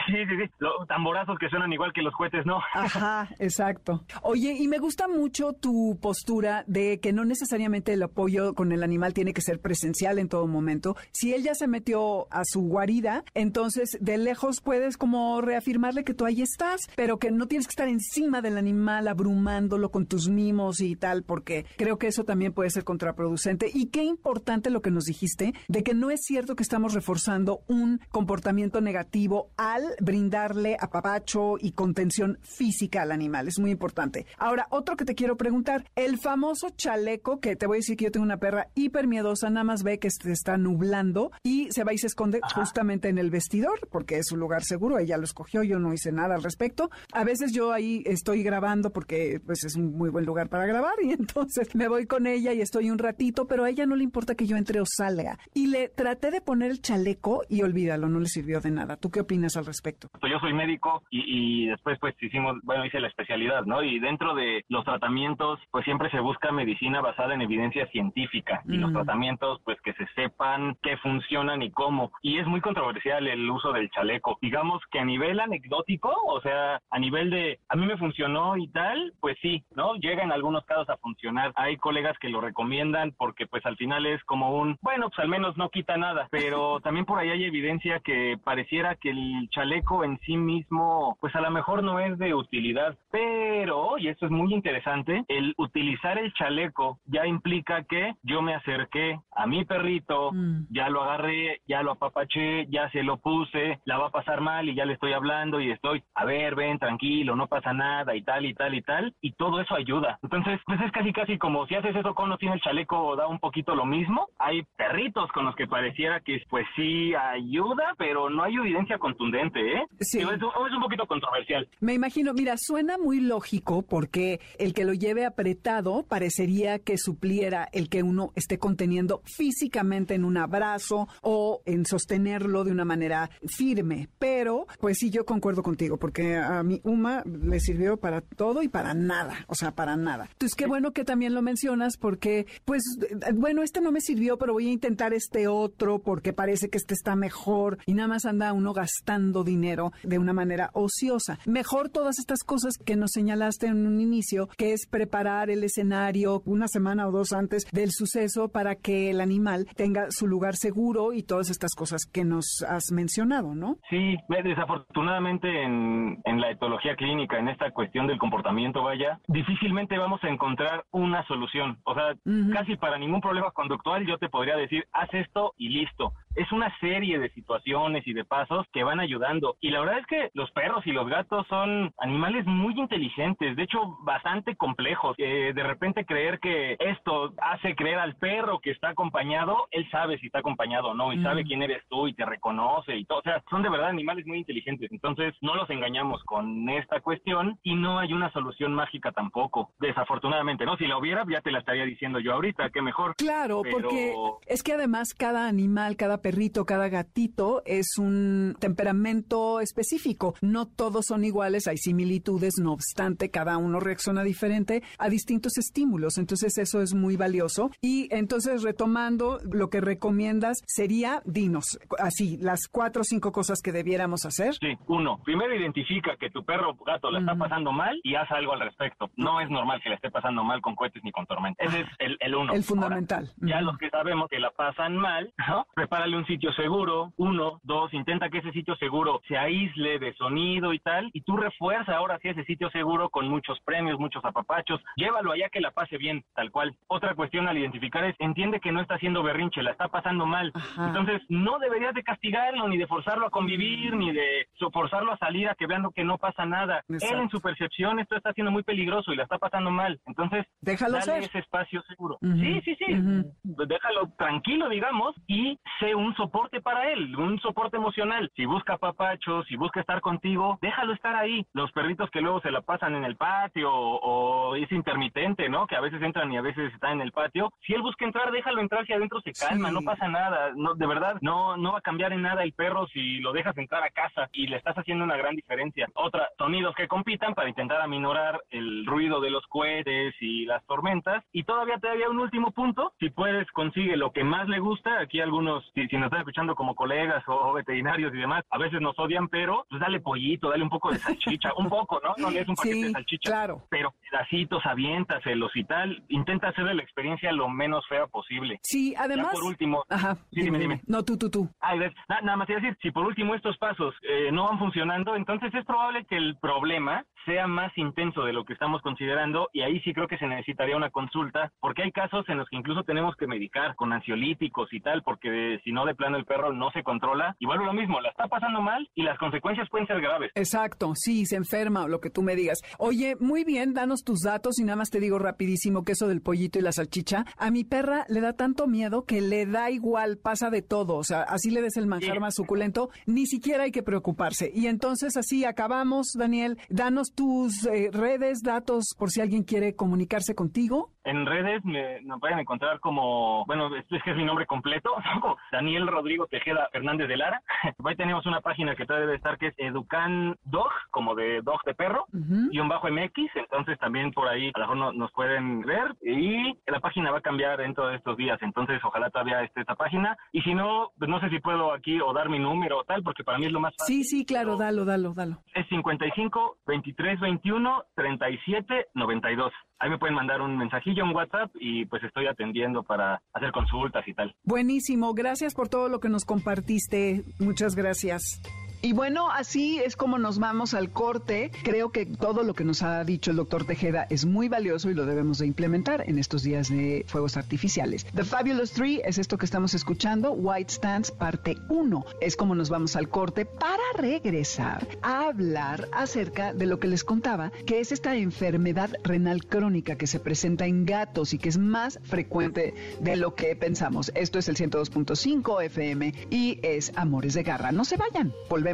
[0.06, 0.50] Sí, sí, sí.
[0.58, 2.58] Los tamborazos que suenan igual que los cohetes, ¿no?
[2.74, 4.04] Ajá, exacto.
[4.22, 8.82] Oye, y me gusta mucho tu postura de que no necesariamente el apoyo con el
[8.82, 10.96] animal tiene que ser presencial en todo momento.
[11.16, 16.12] Si él ya se metió a su guarida, entonces de lejos puedes como reafirmarle que
[16.12, 20.28] tú ahí estás, pero que no tienes que estar encima del animal abrumándolo con tus
[20.28, 23.70] mimos y tal, porque creo que eso también puede ser contraproducente.
[23.72, 27.60] Y qué importante lo que nos dijiste de que no es cierto que estamos reforzando
[27.68, 33.46] un comportamiento negativo al brindarle apapacho y contención física al animal.
[33.46, 34.26] Es muy importante.
[34.36, 38.06] Ahora, otro que te quiero preguntar, el famoso chaleco, que te voy a decir que
[38.06, 41.03] yo tengo una perra hiper miedosa, nada más ve que se está nublando
[41.42, 44.98] y se va y se esconde justamente en el vestidor, porque es un lugar seguro,
[44.98, 46.90] ella lo escogió, yo no hice nada al respecto.
[47.12, 50.94] A veces yo ahí estoy grabando porque pues es un muy buen lugar para grabar
[51.02, 54.04] y entonces me voy con ella y estoy un ratito, pero a ella no le
[54.04, 55.38] importa que yo entre o salga.
[55.54, 58.96] Y le traté de poner el chaleco y olvídalo, no le sirvió de nada.
[58.96, 59.44] ¿Tú qué opinas?
[59.56, 60.08] al respecto?
[60.20, 63.82] Pues yo soy médico y, después pues hicimos, bueno, hice la especialidad, ¿no?
[63.82, 68.76] Y dentro de los tratamientos pues siempre se busca medicina basada en evidencia científica y
[68.76, 68.94] los mm.
[68.94, 72.12] tratamientos pues que se sepan qué funcionan y cómo.
[72.22, 74.38] Y es muy controversial el uso del chaleco.
[74.40, 78.68] Digamos que a nivel anecdótico, o sea, a nivel de a mí me funcionó y
[78.68, 79.94] tal, pues sí, ¿no?
[79.96, 81.52] Llega en algunos casos a funcionar.
[81.56, 85.28] Hay colegas que lo recomiendan porque pues al final es como un, bueno, pues al
[85.28, 90.04] menos no quita nada, pero también por ahí hay evidencia que pareciera que el chaleco
[90.04, 94.32] en sí mismo, pues a lo mejor no es de utilidad, pero, y esto es
[94.32, 100.32] muy interesante, el utilizar el chaleco ya implica que yo me acerqué a mi perrito,
[100.32, 100.66] Mm.
[100.70, 104.68] ya lo agarré, ya lo apapaché, ya se lo puse, la va a pasar mal
[104.68, 108.22] y ya le estoy hablando y estoy, a ver, ven, tranquilo, no pasa nada y
[108.22, 110.18] tal y tal y tal, y todo eso ayuda.
[110.22, 113.26] Entonces, pues es casi casi como si haces eso con no tiene el chaleco, da
[113.26, 114.28] un poquito lo mismo.
[114.38, 119.60] Hay perritos con los que pareciera que pues sí ayuda, pero no hay evidencia contundente,
[119.60, 119.86] ¿eh?
[120.00, 120.18] Sí.
[120.20, 121.68] Es, es un poquito controversial.
[121.80, 127.68] Me imagino, mira, suena muy lógico porque el que lo lleve apretado parecería que supliera
[127.72, 130.73] el que uno esté conteniendo físicamente en un abrazo
[131.22, 134.08] o en sostenerlo de una manera firme.
[134.18, 138.68] Pero, pues sí, yo concuerdo contigo porque a mi Uma le sirvió para todo y
[138.68, 140.28] para nada, o sea, para nada.
[140.32, 144.38] Entonces, qué bueno que también lo mencionas porque, pues, eh, bueno, este no me sirvió,
[144.38, 148.24] pero voy a intentar este otro porque parece que este está mejor y nada más
[148.24, 151.38] anda uno gastando dinero de una manera ociosa.
[151.46, 156.42] Mejor todas estas cosas que nos señalaste en un inicio, que es preparar el escenario
[156.44, 161.12] una semana o dos antes del suceso para que el animal tenga su lugar seguro
[161.12, 163.76] y todas estas cosas que nos has mencionado, ¿no?
[163.90, 170.22] Sí, desafortunadamente en, en la etología clínica, en esta cuestión del comportamiento, vaya, difícilmente vamos
[170.24, 171.78] a encontrar una solución.
[171.84, 172.14] O sea,
[172.52, 176.12] casi para ningún problema conductual yo te podría decir, haz esto y listo.
[176.36, 179.56] Es una serie de situaciones y de pasos que van ayudando.
[179.60, 183.62] Y la verdad es que los perros y los gatos son animales muy inteligentes, de
[183.62, 185.14] hecho bastante complejos.
[185.18, 190.18] Eh, de repente creer que esto hace creer al perro que está acompañado, él sabe
[190.18, 191.22] si está acompañado o no, y Mm.
[191.22, 193.18] sabe quién eres tú y te reconoce y todo.
[193.18, 194.90] O sea, son de verdad animales muy inteligentes.
[194.90, 199.70] Entonces, no los engañamos con esta cuestión y no hay una solución mágica tampoco.
[199.78, 200.76] Desafortunadamente, ¿no?
[200.76, 203.14] Si la hubiera, ya te la estaría diciendo yo ahorita, qué mejor.
[203.16, 204.14] Claro, Pero- porque
[204.46, 210.34] es que además cada animal, cada perrito, cada gatito es un temperamento específico.
[210.40, 216.16] No todos son iguales, hay similitudes, no obstante, cada uno reacciona diferente a distintos estímulos.
[216.16, 217.70] Entonces eso es muy valioso.
[217.82, 223.72] Y entonces retomando lo que recomiendas sería, dinos, así, las cuatro o cinco cosas que
[223.72, 224.54] debiéramos hacer.
[224.54, 228.30] Sí, uno, primero identifica que tu perro o gato la está pasando mal y haz
[228.30, 229.10] algo al respecto.
[229.16, 231.62] No es normal que la esté pasando mal con cohetes ni con tormenta.
[231.62, 232.54] Ese es el, el uno.
[232.54, 233.30] El fundamental.
[233.42, 235.66] Ahora, ya los que sabemos que la pasan mal, ¿no?
[235.74, 240.72] Prepárale un sitio seguro, uno, dos, intenta que ese sitio seguro se aísle de sonido
[240.72, 244.80] y tal, y tú refuerza ahora sí ese sitio seguro con muchos premios, muchos apapachos,
[244.96, 246.74] llévalo allá que la pase bien, tal cual.
[246.88, 250.50] Otra cuestión al identificar es, entiende que no está haciendo berrinche, la está pasando mal.
[250.54, 250.88] Ajá.
[250.88, 255.48] Entonces, no deberías de castigarlo, ni de forzarlo a convivir, ni de forzarlo a salir
[255.48, 256.82] a que vean que no pasa nada.
[256.88, 257.14] Exacto.
[257.16, 260.00] Él en su percepción esto está siendo muy peligroso y la está pasando mal.
[260.06, 261.22] Entonces, Déjalo dale ser.
[261.24, 262.18] ese espacio seguro.
[262.20, 262.92] Ujú, Sí, sí, sí.
[262.94, 263.32] ujú.
[263.66, 268.30] Déjalo tranquilo, digamos, y sé un soporte para él, un soporte emocional.
[268.36, 271.46] Si busca papachos, si busca estar contigo, déjalo estar ahí.
[271.52, 275.66] Los perritos que luego se la pasan en el patio o, es intermitente, ¿no?
[275.66, 277.52] Que a veces entran y a veces están en el patio.
[277.66, 279.74] Si él busca entrar, déjalo entrar, si adentro se calma, Sí.
[279.74, 280.52] no pasa nada.
[280.54, 283.56] No, de verdad, no, no va a cambiar en nada el perro si lo dejas
[283.56, 285.88] entrar a casa y le estás haciendo una gran diferencia.
[285.94, 291.24] Otra, sonidos que compitan para intentar aminorar el ruido de los cohetes y las tormentas.
[291.32, 295.00] Y todavía todavía un último punto, si puedes consigue lo que más le gusta.
[295.00, 298.58] Aquí algunos, si, si nos están escuchando como colegas o, o veterinarios y demás, a
[298.58, 302.14] veces nos odian, pero pues dale pollito, dale un poco de salchicha, un poco, ¿no?
[302.18, 303.62] No le es un paquete Sí, de salchicha, claro.
[303.70, 306.02] pero pedacitos, aviéntaselos y tal.
[306.08, 308.58] Intenta hacerle la experiencia lo menos fea posible.
[308.62, 309.26] Sí, además...
[309.28, 310.80] Ya por último, Ajá, Sí, dime, dime.
[310.88, 311.48] No, tú, tú, tú.
[311.60, 314.58] Ay, ves, na- nada más te decir, si por último estos pasos eh, no van
[314.58, 319.48] funcionando, entonces es probable que el problema sea más intenso de lo que estamos considerando
[319.52, 322.56] y ahí sí creo que se necesitaría una consulta, porque hay casos en los que
[322.56, 326.52] incluso tenemos que medicar con ansiolíticos y tal, porque si no de plano el perro
[326.52, 329.86] no se controla, y vuelve lo mismo, la está pasando mal y las consecuencias pueden
[329.86, 330.30] ser graves.
[330.34, 332.60] Exacto, sí, se enferma o lo que tú me digas.
[332.78, 336.22] Oye, muy bien, danos tus datos y nada más te digo rapidísimo que eso del
[336.22, 337.24] pollito y la salchicha.
[337.36, 340.96] A mi perra le da tanto miedo que le da igual, pasa de todo.
[340.96, 342.20] O sea, así le des el manjar Sí.
[342.20, 344.50] más suculento, ni siquiera hay que preocuparse.
[344.54, 346.56] Y entonces así acabamos, Daniel.
[346.68, 350.92] Danos tus eh, redes, datos por si alguien quiere comunicarse contigo.
[351.04, 354.90] En redes me, nos pueden encontrar como, bueno, es que es mi nombre completo,
[355.52, 357.42] Daniel Rodrigo Tejeda Fernández de Lara.
[357.84, 361.62] Ahí tenemos una página que todavía debe estar que es Educan Dog, como de dog
[361.64, 362.50] de perro, Ujú.
[362.50, 366.58] guion bajo MX, entonces también por ahí a lo mejor no- nos pueden ver y
[366.66, 370.16] la página va a cambiar dentro de estos días, entonces ojalá todavía esté esta página
[370.32, 373.02] y si no, pues no sé si puedo aquí o dar mi número o tal,
[373.02, 373.96] porque para mí es lo más fácil.
[373.96, 375.38] Sí, sí, claro, dalo, dalo, dalo.
[375.54, 379.52] Es 55 23 21 37 92.
[379.78, 384.06] Ahí me pueden mandar un mensajillo, un WhatsApp y pues estoy atendiendo para hacer consultas
[384.06, 384.34] y tal.
[384.44, 387.22] Buenísimo, gracias por todo lo que nos compartiste.
[387.38, 388.40] Muchas gracias.
[388.84, 391.50] Y bueno, así es como nos vamos al corte.
[391.62, 394.94] Creo que todo lo que nos ha dicho el doctor Tejeda es muy valioso y
[394.94, 398.04] lo debemos de implementar en estos días de fuegos artificiales.
[398.14, 402.04] The Fabulous Three es esto que estamos escuchando, White Stands parte 1.
[402.20, 407.04] Es como nos vamos al corte para regresar a hablar acerca de lo que les
[407.04, 411.56] contaba, que es esta enfermedad renal crónica que se presenta en gatos y que es
[411.56, 414.12] más frecuente de lo que pensamos.
[414.14, 417.72] Esto es el 102.5 FM y es Amores de Garra.
[417.72, 418.73] No se vayan, volvemos.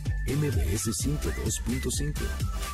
[0.27, 2.70] MBS 102.5.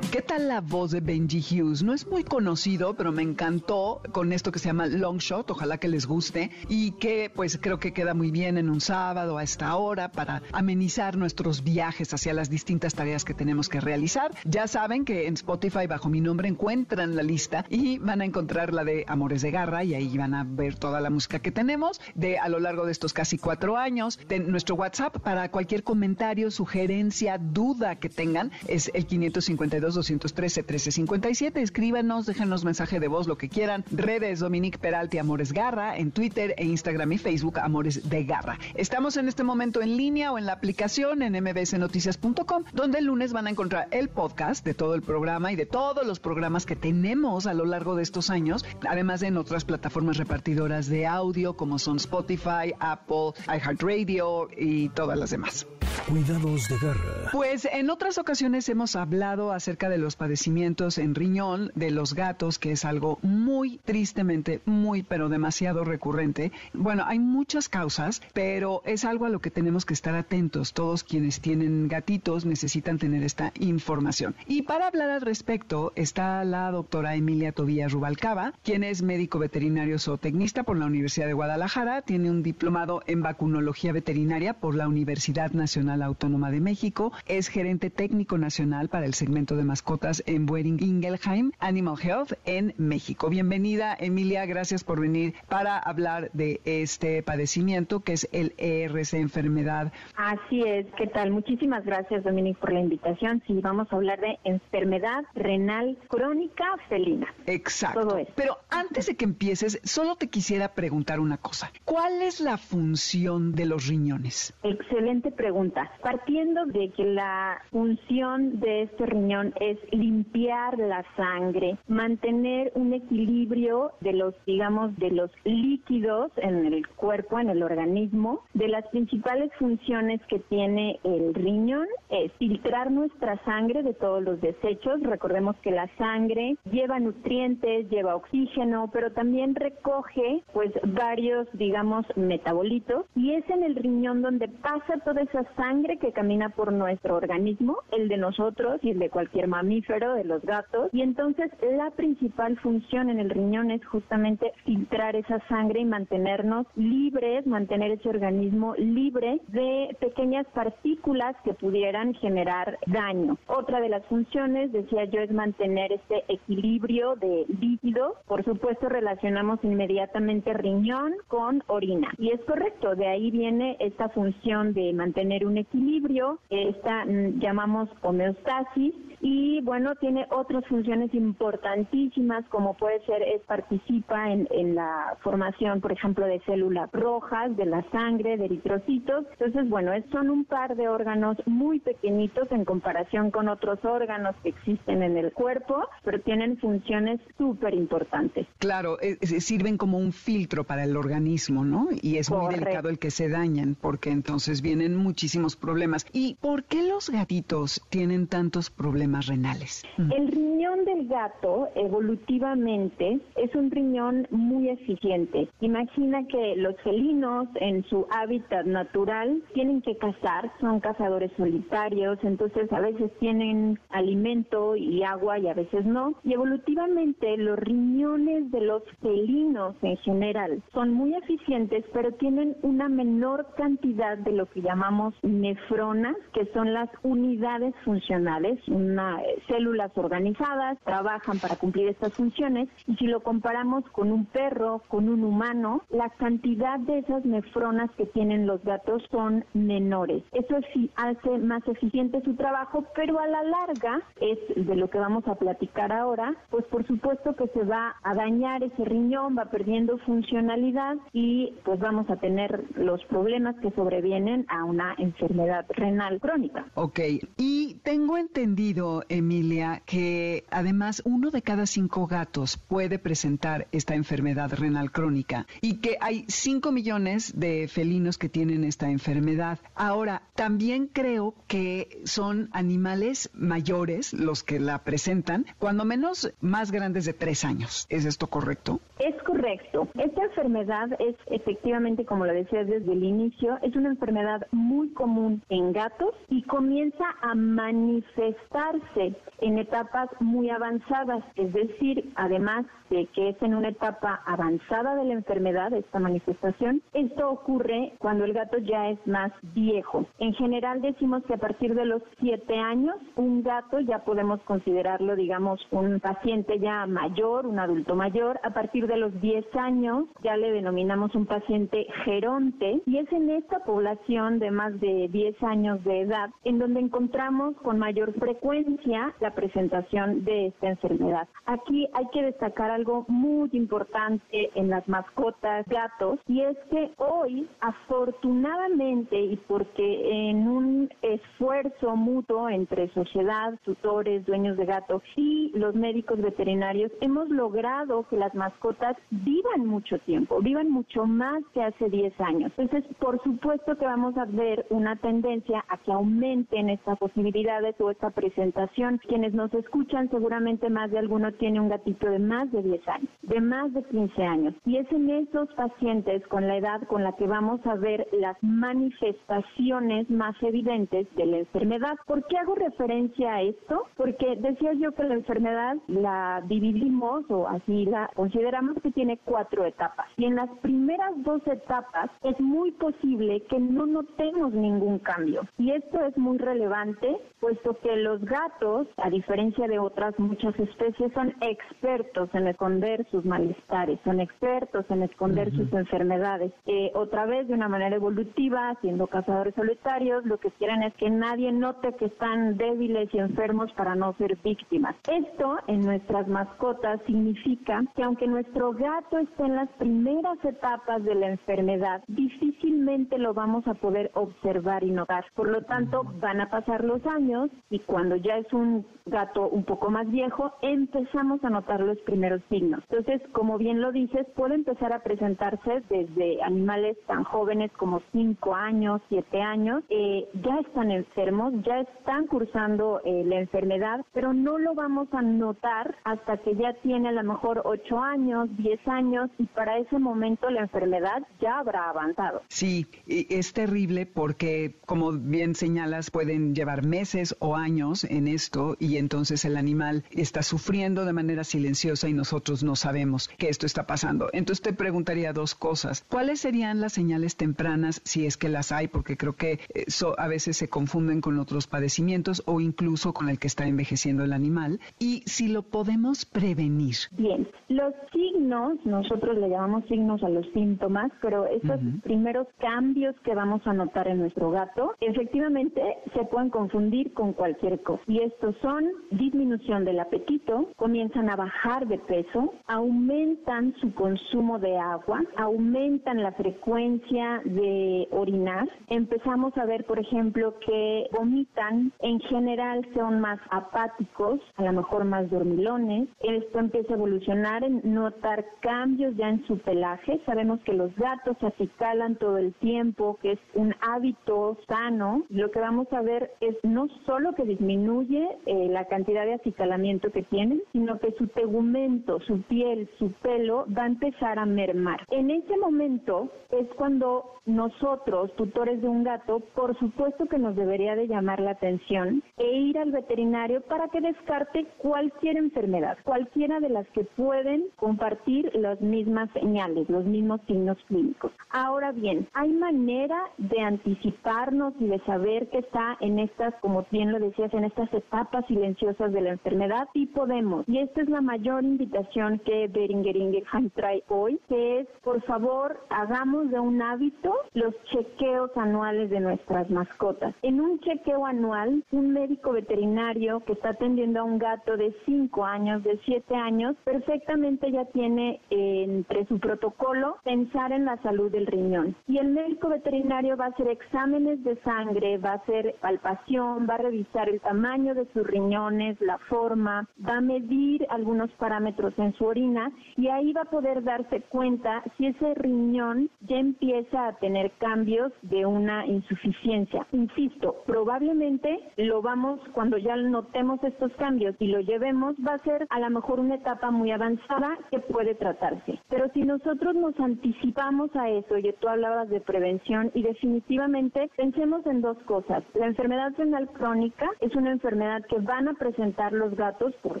[0.12, 1.82] ¿Qué tal la voz de Benji Hughes?
[1.82, 5.78] No es muy conocido, pero me encantó con esto que se llama Long Shot, ojalá
[5.78, 9.42] que les guste, y que pues creo que queda muy bien en un sábado a
[9.42, 14.32] esta hora para amenizar nuestros viajes hacia las distintas tareas que tenemos que realizar.
[14.44, 18.74] Ya saben que en Spotify bajo mi nombre encuentran la lista y van a encontrar
[18.74, 22.02] la de Amores de Garra y ahí van a ver toda la música que tenemos
[22.14, 24.20] de a lo largo de estos casi cuatro años.
[24.28, 31.58] De nuestro WhatsApp para cualquier comentario, sugerencia, duda que tengan es el 552 213-1357.
[31.58, 33.84] Escríbanos, déjenos mensaje de voz, lo que quieran.
[33.90, 38.58] Redes Dominique Peralti Amores Garra, en Twitter e Instagram y Facebook Amores de Garra.
[38.74, 43.32] Estamos en este momento en línea o en la aplicación en mbsnoticias.com, donde el lunes
[43.32, 46.76] van a encontrar el podcast de todo el programa y de todos los programas que
[46.76, 51.54] tenemos a lo largo de estos años, además de en otras plataformas repartidoras de audio
[51.56, 55.66] como son Spotify, Apple, iHeartRadio y todas las demás.
[56.08, 57.30] Cuidados de garra.
[57.32, 62.58] Pues en otras ocasiones hemos hablado acerca de los padecimientos en riñón de los gatos,
[62.58, 66.52] que es algo muy tristemente, muy pero demasiado recurrente.
[66.72, 70.72] Bueno, hay muchas causas, pero es algo a lo que tenemos que estar atentos.
[70.72, 74.34] Todos quienes tienen gatitos necesitan tener esta información.
[74.46, 79.98] Y para hablar al respecto está la doctora Emilia Tobías Rubalcaba, quien es médico veterinario
[79.98, 85.52] zootecnista por la Universidad de Guadalajara, tiene un diplomado en vacunología veterinaria por la Universidad
[85.52, 89.81] Nacional Autónoma de México, es gerente técnico nacional para el segmento de mascotas
[90.26, 93.28] en Boehring Ingelheim Animal Health en México.
[93.28, 99.92] Bienvenida, Emilia, gracias por venir para hablar de este padecimiento que es el ERC enfermedad.
[100.16, 101.30] Así es, ¿qué tal?
[101.32, 103.42] Muchísimas gracias, Dominique, por la invitación.
[103.46, 107.26] Sí, vamos a hablar de enfermedad renal crónica felina.
[107.46, 108.00] Exacto.
[108.00, 108.32] Todo eso.
[108.36, 111.70] Pero antes de que empieces, solo te quisiera preguntar una cosa.
[111.84, 114.54] ¿Cuál es la función de los riñones?
[114.62, 115.90] Excelente pregunta.
[116.02, 123.92] Partiendo de que la función de este riñón es limpiar la sangre, mantener un equilibrio
[124.00, 129.50] de los, digamos, de los líquidos en el cuerpo, en el organismo, de las principales
[129.58, 135.00] funciones que tiene el riñón es filtrar nuestra sangre de todos los desechos.
[135.02, 143.06] Recordemos que la sangre lleva nutrientes, lleva oxígeno, pero también recoge pues varios, digamos, metabolitos
[143.14, 147.78] y es en el riñón donde pasa toda esa sangre que camina por nuestro organismo,
[147.92, 150.90] el de nosotros y el de cualquier mamífero, de los gatos.
[150.92, 156.66] Y entonces la principal función en el riñón es justamente filtrar esa sangre y mantenernos
[156.74, 163.38] libres, mantener ese organismo libre de pequeñas partículas que pudieran generar daño.
[163.46, 168.14] Otra de las funciones, decía yo, es mantener este equilibrio de líquidos.
[168.26, 172.08] Por supuesto, relacionamos inmediatamente riñón con orina.
[172.18, 177.88] Y es correcto, de ahí viene esta función de mantener un equilibrio, esta mm, llamamos
[178.02, 185.16] homeostasis y bueno, tiene otras funciones importantísimas como puede ser, es participa en, en la
[185.22, 189.24] formación, por ejemplo, de células rojas, de la sangre, de eritrocitos.
[189.38, 194.34] Entonces, bueno, es- son un par de órganos muy pequeñitos en comparación con otros órganos
[194.42, 198.46] que existen en el cuerpo, pero tienen funciones súper importantes.
[198.58, 201.88] Claro, eh, eh, sirven como un filtro para el organismo, ¿no?
[202.02, 206.06] Y es muy delicado el que se dañan, porque entonces vienen muchísimos problemas.
[206.12, 209.82] ¿Y por qué los gatitos tienen tantos problemas renales?
[209.98, 215.48] El riñón del gato evolutivamente es un riñón muy eficiente.
[215.60, 222.70] Imagina que los felinos en su hábitat natural tienen que cazar, son cazadores solitarios, entonces
[222.72, 226.14] a veces tienen alimento y agua y a veces no.
[226.24, 232.88] Y evolutivamente los riñones de los felinos en general son muy eficientes, pero tienen una
[232.88, 240.78] menor cantidad de lo que llamamos nefronas, que son las unidades funcionales, una, células organizadas,
[240.84, 242.68] trabajan para cumplir estas funciones.
[242.86, 247.90] Y si lo comparamos con un perro, con un humano, la cantidad de esas nefronas
[247.92, 250.22] que tienen los gatos son menores.
[250.32, 254.98] Eso sí hace más eficiente su trabajo, pero a la larga, es de lo que
[254.98, 259.46] vamos a platicar ahora, pues por supuesto que se va a dañar ese riñón, va
[259.46, 266.20] perdiendo funcionalidad y pues vamos a tener los problemas que sobrevienen a una enfermedad renal
[266.20, 266.66] crónica.
[266.74, 267.00] Ok,
[267.36, 274.52] y tengo entendido, Emilia, que además uno de cada cinco gatos puede presentar esta enfermedad
[274.54, 279.58] renal crónica y que hay 5 millones de felinos que tienen esta enfermedad.
[279.74, 287.04] Ahora, también creo que son animales mayores los que la presentan, cuando menos más grandes
[287.04, 287.86] de tres años.
[287.90, 288.80] ¿Es esto correcto?
[288.98, 289.88] Es correcto.
[289.98, 295.42] Esta enfermedad es efectivamente, como lo decías desde el inicio, es una enfermedad muy común
[295.50, 299.01] en gatos y comienza a manifestarse
[299.38, 305.04] en etapas muy avanzadas, es decir, además de que es en una etapa avanzada de
[305.04, 310.06] la enfermedad, esta manifestación, esto ocurre cuando el gato ya es más viejo.
[310.18, 315.16] En general decimos que a partir de los 7 años, un gato ya podemos considerarlo,
[315.16, 318.38] digamos, un paciente ya mayor, un adulto mayor.
[318.42, 323.30] A partir de los 10 años ya le denominamos un paciente geronte y es en
[323.30, 328.91] esta población de más de 10 años de edad en donde encontramos con mayor frecuencia
[329.20, 331.26] la presentación de esta enfermedad.
[331.46, 337.48] Aquí hay que destacar algo muy importante en las mascotas gatos y es que hoy
[337.60, 345.74] afortunadamente y porque en un esfuerzo mutuo entre sociedad, tutores, dueños de gato y los
[345.74, 351.88] médicos veterinarios hemos logrado que las mascotas vivan mucho tiempo, vivan mucho más que hace
[351.88, 352.52] 10 años.
[352.58, 357.90] Entonces, por supuesto que vamos a ver una tendencia a que aumenten estas posibilidades o
[357.90, 358.81] esta presentación.
[359.06, 363.08] Quienes nos escuchan, seguramente más de alguno tiene un gatito de más de 10 años,
[363.22, 364.54] de más de 15 años.
[364.66, 368.36] Y es en esos pacientes con la edad con la que vamos a ver las
[368.42, 371.96] manifestaciones más evidentes de la enfermedad.
[372.06, 373.84] ¿Por qué hago referencia a esto?
[373.96, 379.64] Porque decía yo que la enfermedad la dividimos o así la consideramos que tiene cuatro
[379.64, 380.06] etapas.
[380.16, 385.42] Y en las primeras dos etapas es muy posible que no notemos ningún cambio.
[385.58, 391.12] Y esto es muy relevante, puesto que los gatos, a diferencia de otras muchas especies,
[391.12, 396.52] son expertos en esconder sus malestares, son expertos en esconder sus enfermedades.
[396.66, 401.10] Eh, otra vez, de una manera evolutiva, siendo cazadores solitarios, lo que quieren es que
[401.10, 404.94] nadie note que están débiles y enfermos para no ser víctimas.
[405.08, 411.14] Esto en nuestras mascotas significa que aunque nuestro gato esté en las primeras etapas de
[411.14, 415.24] la enfermedad, difícilmente lo vamos a poder observar y notar.
[415.34, 419.64] Por lo tanto, van a pasar los años y cuando ya es un gato un
[419.64, 422.82] poco más viejo, empezamos a notar los primeros signos.
[422.90, 428.54] Entonces, como bien lo dices, puede empezar a presentarse desde animales tan jóvenes como 5
[428.54, 434.58] años, 7 años, eh, ya están enfermos, ya están cursando eh, la enfermedad, pero no
[434.58, 439.30] lo vamos a notar hasta que ya tiene a lo mejor 8 años, 10 años
[439.38, 442.42] y para ese momento la enfermedad ya habrá avanzado.
[442.48, 448.96] Sí, es terrible porque, como bien señalas, pueden llevar meses o años en esto y
[448.96, 453.86] entonces el animal está sufriendo de manera silenciosa y nosotros no sabemos que esto está
[453.86, 454.28] pasando.
[454.32, 456.04] Entonces te preguntaría dos cosas.
[456.10, 458.88] ¿Cuáles serían las señales tempranas, si es que las hay?
[458.88, 463.38] Porque creo que eso a veces se confunden con otros padecimientos o incluso con el
[463.38, 464.80] que está envejeciendo el animal.
[464.98, 466.96] Y si lo podemos prevenir.
[467.12, 473.34] Bien, los signos, nosotros le llamamos signos a los síntomas, pero esos primeros cambios que
[473.34, 475.80] vamos a notar en nuestro gato, efectivamente
[476.12, 478.02] se pueden confundir con cualquier cosa.
[478.06, 484.78] Y estos son disminución del apetito, comienzan a bajar de peso, aumentan su consumo de
[484.78, 488.68] agua, aumentan la frecuencia de orinar.
[488.88, 495.04] Empezamos a ver, por ejemplo, que vomitan, en general son más apáticos, a lo mejor
[495.04, 496.08] más dormilones.
[496.20, 500.20] Esto empieza a evolucionar en notar cambios ya en su pelaje.
[500.26, 505.24] Sabemos que los gatos se acicalan todo el tiempo, que es un hábito sano.
[505.28, 510.10] Lo que vamos a ver es no solo que disminuye eh, la cantidad de acicalamiento
[510.10, 515.06] que tienen, sino que su tegumento, su piel, su pelo va a empezar a mermar.
[515.10, 520.94] En ese momento es cuando nosotros, tutores de un gato, por supuesto que nos debería
[520.94, 526.68] de llamar la atención e ir al veterinario para que descarte cualquier enfermedad, cualquiera de
[526.68, 531.32] las que pueden compartir las mismas señales, los mismos signos clínicos.
[531.50, 537.10] Ahora bien, ¿hay manera de anticiparnos y de saber que está en estas, como bien
[537.10, 538.11] lo decías, en estas etapas
[538.46, 539.88] silenciosas de la enfermedad?
[539.92, 540.68] Sí podemos.
[540.68, 545.78] Y esta es la mayor invitación que Beringer Ingelheim trae hoy, que es, por favor,
[545.90, 550.34] hagamos de un hábito los chequeos anuales de nuestras mascotas.
[550.42, 555.44] En un chequeo anual, un médico veterinario que está atendiendo a un gato de 5
[555.44, 561.46] años, de 7 años, perfectamente ya tiene entre su protocolo pensar en la salud del
[561.46, 561.94] riñón.
[562.06, 566.74] Y el médico veterinario va a hacer exámenes de sangre, va a hacer palpación, va
[566.74, 572.12] a revisar el tamaño de sus riñones, la forma, va a medir algunos parámetros en
[572.14, 577.12] su orina y ahí va a poder darse cuenta si ese riñón ya empieza a
[577.18, 579.86] tener cambios de una insuficiencia.
[579.92, 585.66] Insisto, probablemente lo vamos, cuando ya notemos estos cambios y lo llevemos, va a ser
[585.70, 588.80] a lo mejor una etapa muy avanzada que puede tratarse.
[588.88, 594.64] Pero si nosotros nos anticipamos a eso, y tú hablabas de prevención, y definitivamente pensemos
[594.66, 595.42] en dos cosas.
[595.54, 600.00] La enfermedad renal crónica es una enfermedad que van a presentar los gatos por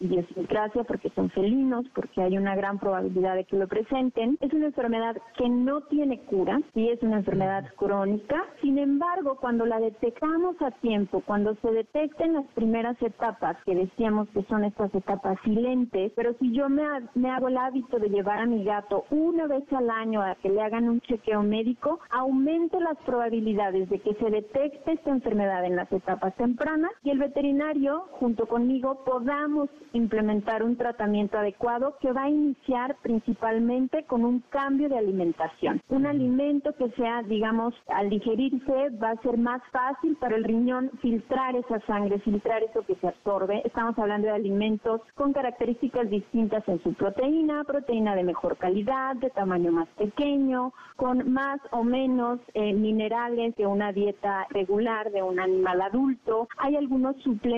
[0.00, 4.36] idiosincrasia, porque son felinos, porque hay una gran probabilidad de que lo presenten.
[4.40, 8.44] Es una enfermedad que no tiene cura y es una enfermedad crónica.
[8.60, 14.28] Sin embargo, cuando la detectamos a tiempo, cuando se detecten las primeras etapas, que decíamos
[14.30, 16.82] que son estas etapas silentes, pero si yo me,
[17.14, 20.50] me hago el hábito de llevar a mi gato una vez al año a que
[20.50, 25.76] le hagan un chequeo médico, aumento las probabilidades de que se detecte esta enfermedad en
[25.76, 27.69] las etapas tempranas y el veterinario,
[28.18, 34.88] junto conmigo, podamos implementar un tratamiento adecuado que va a iniciar principalmente con un cambio
[34.88, 35.80] de alimentación.
[35.88, 40.90] Un alimento que sea, digamos, al digerirse va a ser más fácil para el riñón
[41.00, 43.62] filtrar esa sangre, filtrar eso que se absorbe.
[43.64, 49.30] Estamos hablando de alimentos con características distintas en su proteína, proteína de mejor calidad, de
[49.30, 55.38] tamaño más pequeño, con más o menos eh, minerales que una dieta regular de un
[55.38, 56.48] animal adulto.
[56.58, 57.49] Hay algunos suplementos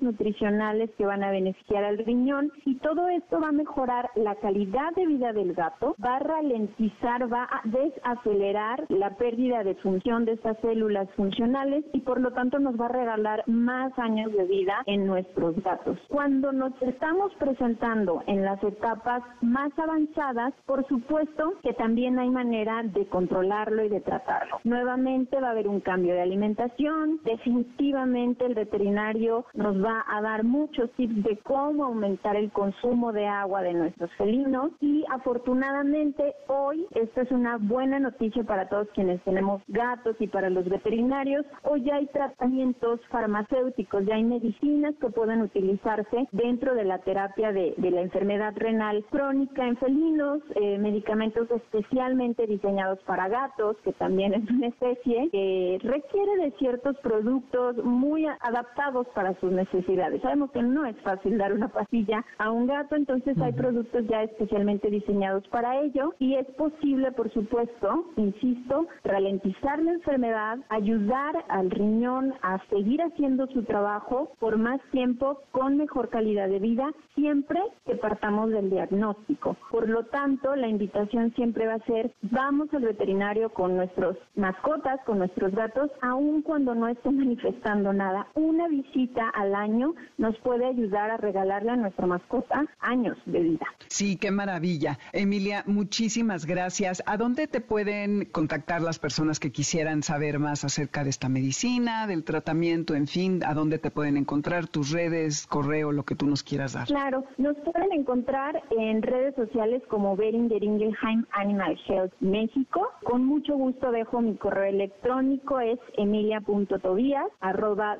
[0.00, 4.92] nutricionales que van a beneficiar al riñón y todo esto va a mejorar la calidad
[4.94, 10.32] de vida del gato, va a ralentizar, va a desacelerar la pérdida de función de
[10.32, 14.82] estas células funcionales y por lo tanto nos va a regalar más años de vida
[14.86, 15.98] en nuestros gatos.
[16.08, 22.82] Cuando nos estamos presentando en las etapas más avanzadas, por supuesto que también hay manera
[22.82, 24.60] de controlarlo y de tratarlo.
[24.64, 30.44] Nuevamente va a haber un cambio de alimentación, definitivamente el veterinario nos va a dar
[30.44, 36.86] muchos tips de cómo aumentar el consumo de agua de nuestros felinos y afortunadamente hoy
[36.94, 41.44] esta es una buena noticia para todos quienes tenemos gatos y para los veterinarios.
[41.62, 47.52] Hoy ya hay tratamientos farmacéuticos, ya hay medicinas que pueden utilizarse dentro de la terapia
[47.52, 54.34] de, la enfermedad renal crónica en felinos, eh, medicamentos especialmente diseñados para gatos, que también
[54.34, 60.20] es una especie que requiere de ciertos productos muy adaptados para sus necesidades.
[60.22, 64.22] Sabemos que no es fácil dar una pastilla a un gato, entonces hay productos ya
[64.22, 71.70] especialmente diseñados para ello y es posible, por supuesto, insisto, ralentizar la enfermedad, ayudar al
[71.70, 77.60] riñón a seguir haciendo su trabajo por más tiempo con mejor calidad de vida, siempre
[77.86, 79.56] que partamos del diagnóstico.
[79.70, 85.00] Por lo tanto, la invitación siempre va a ser, vamos al veterinario con nuestros mascotas,
[85.04, 88.26] con nuestros gatos, aun cuando no estén manifestando nada.
[88.34, 93.66] Una visita al año nos puede ayudar a regalarle a nuestra mascota años de vida.
[93.88, 94.98] Sí, qué maravilla.
[95.12, 97.02] Emilia, muchísimas gracias.
[97.06, 102.06] ¿A dónde te pueden contactar las personas que quisieran saber más acerca de esta medicina,
[102.06, 106.26] del tratamiento, en fin, a dónde te pueden encontrar, tus redes, correo, lo que tú
[106.26, 106.86] nos quieras dar?
[106.86, 112.88] Claro, nos pueden encontrar en redes sociales como Beringer Ingelheim Animal Health México.
[113.04, 117.98] Con mucho gusto dejo mi correo electrónico, es emilia.tobias arroba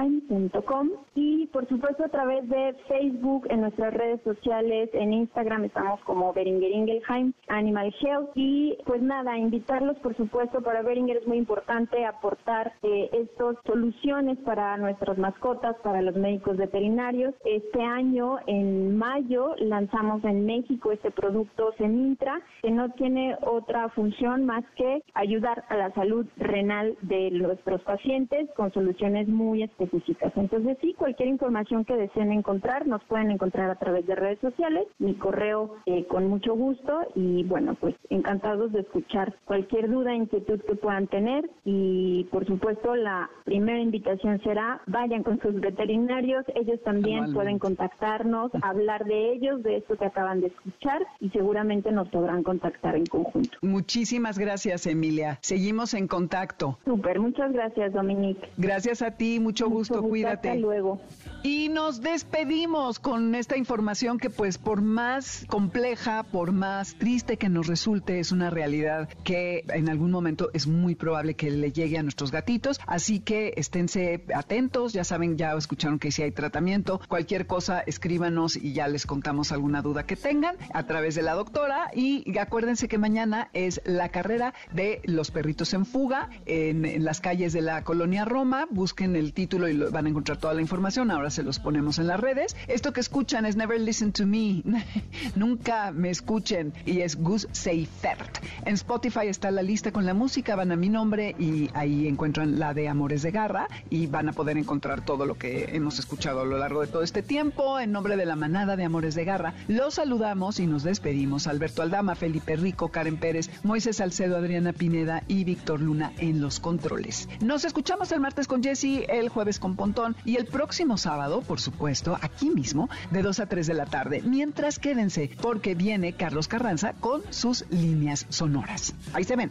[0.00, 6.00] beringeringelheim.com y por supuesto a través de Facebook, en nuestras redes sociales, en Instagram estamos
[6.00, 11.38] como Beringer Ingelheim Animal Health y pues nada, invitarlos por supuesto para Beringer es muy
[11.38, 17.34] importante aportar eh, estas soluciones para nuestras mascotas, para los médicos veterinarios.
[17.44, 24.46] Este año, en mayo, lanzamos en México este producto Semintra, que no tiene otra función
[24.46, 29.89] más que ayudar a la salud renal de nuestros pacientes con soluciones muy específicas
[30.36, 34.86] Entonces sí, cualquier información que deseen encontrar, nos pueden encontrar a través de redes sociales,
[34.98, 40.60] mi correo eh, con mucho gusto y bueno, pues encantados de escuchar cualquier duda, inquietud
[40.60, 46.80] que puedan tener y por supuesto la primera invitación será vayan con sus veterinarios, ellos
[46.84, 52.08] también pueden contactarnos, hablar de ellos, de esto que acaban de escuchar y seguramente nos
[52.08, 53.58] podrán contactar en conjunto.
[53.62, 56.78] Muchísimas gracias Emilia, seguimos en contacto.
[56.84, 58.48] Súper, muchas gracias Dominique.
[58.56, 60.48] Gracias a ti, mucho, gusto, cuídate.
[60.48, 61.00] Hasta luego.
[61.42, 67.48] Y nos despedimos con esta información que pues por más compleja, por más triste que
[67.48, 71.96] nos resulte, es una realidad que en algún momento es muy probable que le llegue
[71.96, 72.78] a nuestros gatitos.
[72.86, 78.56] Así que esténse atentos, ya saben, ya escucharon que si hay tratamiento, cualquier cosa escríbanos
[78.56, 81.90] y ya les contamos alguna duda que tengan a través de la doctora.
[81.94, 87.54] Y acuérdense que mañana es la carrera de los perritos en fuga en, las calles
[87.54, 88.66] de la colonia Roma.
[88.70, 91.10] Busquen el título y van a encontrar toda la información.
[91.10, 92.56] Ahora se los ponemos en las redes.
[92.68, 94.62] Esto que escuchan es Never Listen to Me.
[95.36, 96.72] Nunca me escuchen.
[96.86, 98.38] Y es Gus Seifert.
[98.64, 100.56] En Spotify está la lista con la música.
[100.56, 104.32] Van a mi nombre y ahí encuentran la de Amores de Garra y van a
[104.32, 107.78] poder encontrar todo lo que hemos escuchado a lo largo de todo este tiempo.
[107.78, 111.46] En nombre de la manada de Amores de Garra, los saludamos y nos despedimos.
[111.46, 116.60] Alberto Aldama, Felipe Rico, Karen Pérez, Moisés Salcedo, Adriana Pineda y Víctor Luna en los
[116.60, 117.28] controles.
[117.40, 121.60] Nos escuchamos el martes con Jesse, el jueves con Pontón y el próximo sábado por
[121.60, 124.22] supuesto, aquí mismo, de 2 a 3 de la tarde.
[124.22, 128.94] Mientras quédense, porque viene Carlos Carranza con sus líneas sonoras.
[129.12, 129.50] Ahí se ven.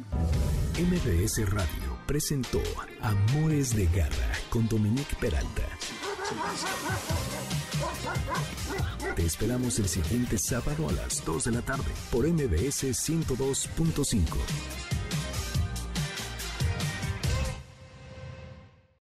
[0.80, 2.60] MBS Radio presentó
[3.02, 5.62] Amores de Garra con Dominique Peralta.
[9.16, 14.99] Te esperamos el siguiente sábado a las 2 de la tarde por MBS 102.5.